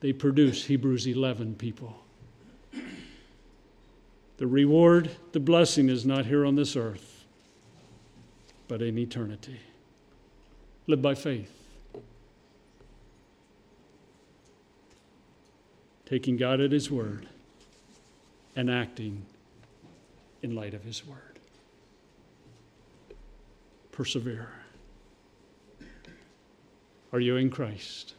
They 0.00 0.12
produce 0.12 0.64
Hebrews 0.64 1.06
11 1.06 1.54
people. 1.54 2.02
The 4.38 4.48
reward, 4.48 5.08
the 5.30 5.38
blessing 5.38 5.88
is 5.88 6.04
not 6.04 6.26
here 6.26 6.44
on 6.44 6.56
this 6.56 6.74
earth, 6.74 7.24
but 8.66 8.82
in 8.82 8.98
eternity. 8.98 9.60
Live 10.88 11.00
by 11.00 11.14
faith. 11.14 11.52
Taking 16.04 16.36
God 16.36 16.60
at 16.60 16.72
His 16.72 16.90
word 16.90 17.28
and 18.56 18.68
acting 18.68 19.24
in 20.42 20.56
light 20.56 20.74
of 20.74 20.82
His 20.82 21.06
word. 21.06 21.38
Persevere. 23.92 24.61
Are 27.12 27.20
you 27.20 27.36
in 27.36 27.50
Christ? 27.50 28.14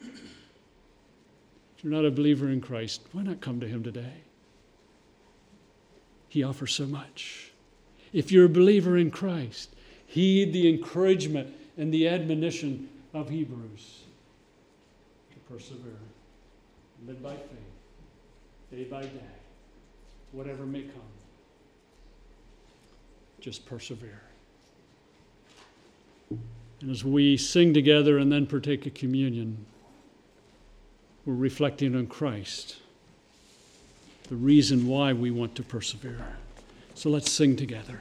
If 0.00 1.82
you're 1.82 1.92
not 1.92 2.04
a 2.04 2.10
believer 2.10 2.48
in 2.48 2.60
Christ, 2.60 3.02
why 3.12 3.22
not 3.22 3.40
come 3.40 3.58
to 3.60 3.66
Him 3.66 3.82
today? 3.82 4.14
He 6.28 6.44
offers 6.44 6.72
so 6.72 6.86
much. 6.86 7.50
If 8.12 8.30
you're 8.30 8.44
a 8.44 8.48
believer 8.48 8.96
in 8.96 9.10
Christ, 9.10 9.74
heed 10.06 10.52
the 10.52 10.68
encouragement 10.68 11.52
and 11.76 11.92
the 11.92 12.08
admonition 12.08 12.88
of 13.12 13.28
Hebrews 13.28 14.02
to 15.32 15.38
persevere, 15.52 15.92
live 17.06 17.22
by 17.22 17.34
faith, 17.34 17.48
day 18.70 18.84
by 18.84 19.02
day, 19.02 19.34
whatever 20.30 20.64
may 20.64 20.82
come. 20.82 21.02
Just 23.40 23.66
persevere. 23.66 24.22
And 26.82 26.90
as 26.90 27.04
we 27.04 27.36
sing 27.36 27.72
together 27.72 28.18
and 28.18 28.30
then 28.30 28.44
partake 28.44 28.84
of 28.86 28.94
communion, 28.94 29.64
we're 31.24 31.34
reflecting 31.34 31.94
on 31.94 32.08
Christ, 32.08 32.76
the 34.28 34.34
reason 34.34 34.88
why 34.88 35.12
we 35.12 35.30
want 35.30 35.54
to 35.54 35.62
persevere. 35.62 36.36
So 36.94 37.08
let's 37.08 37.30
sing 37.30 37.54
together. 37.54 38.00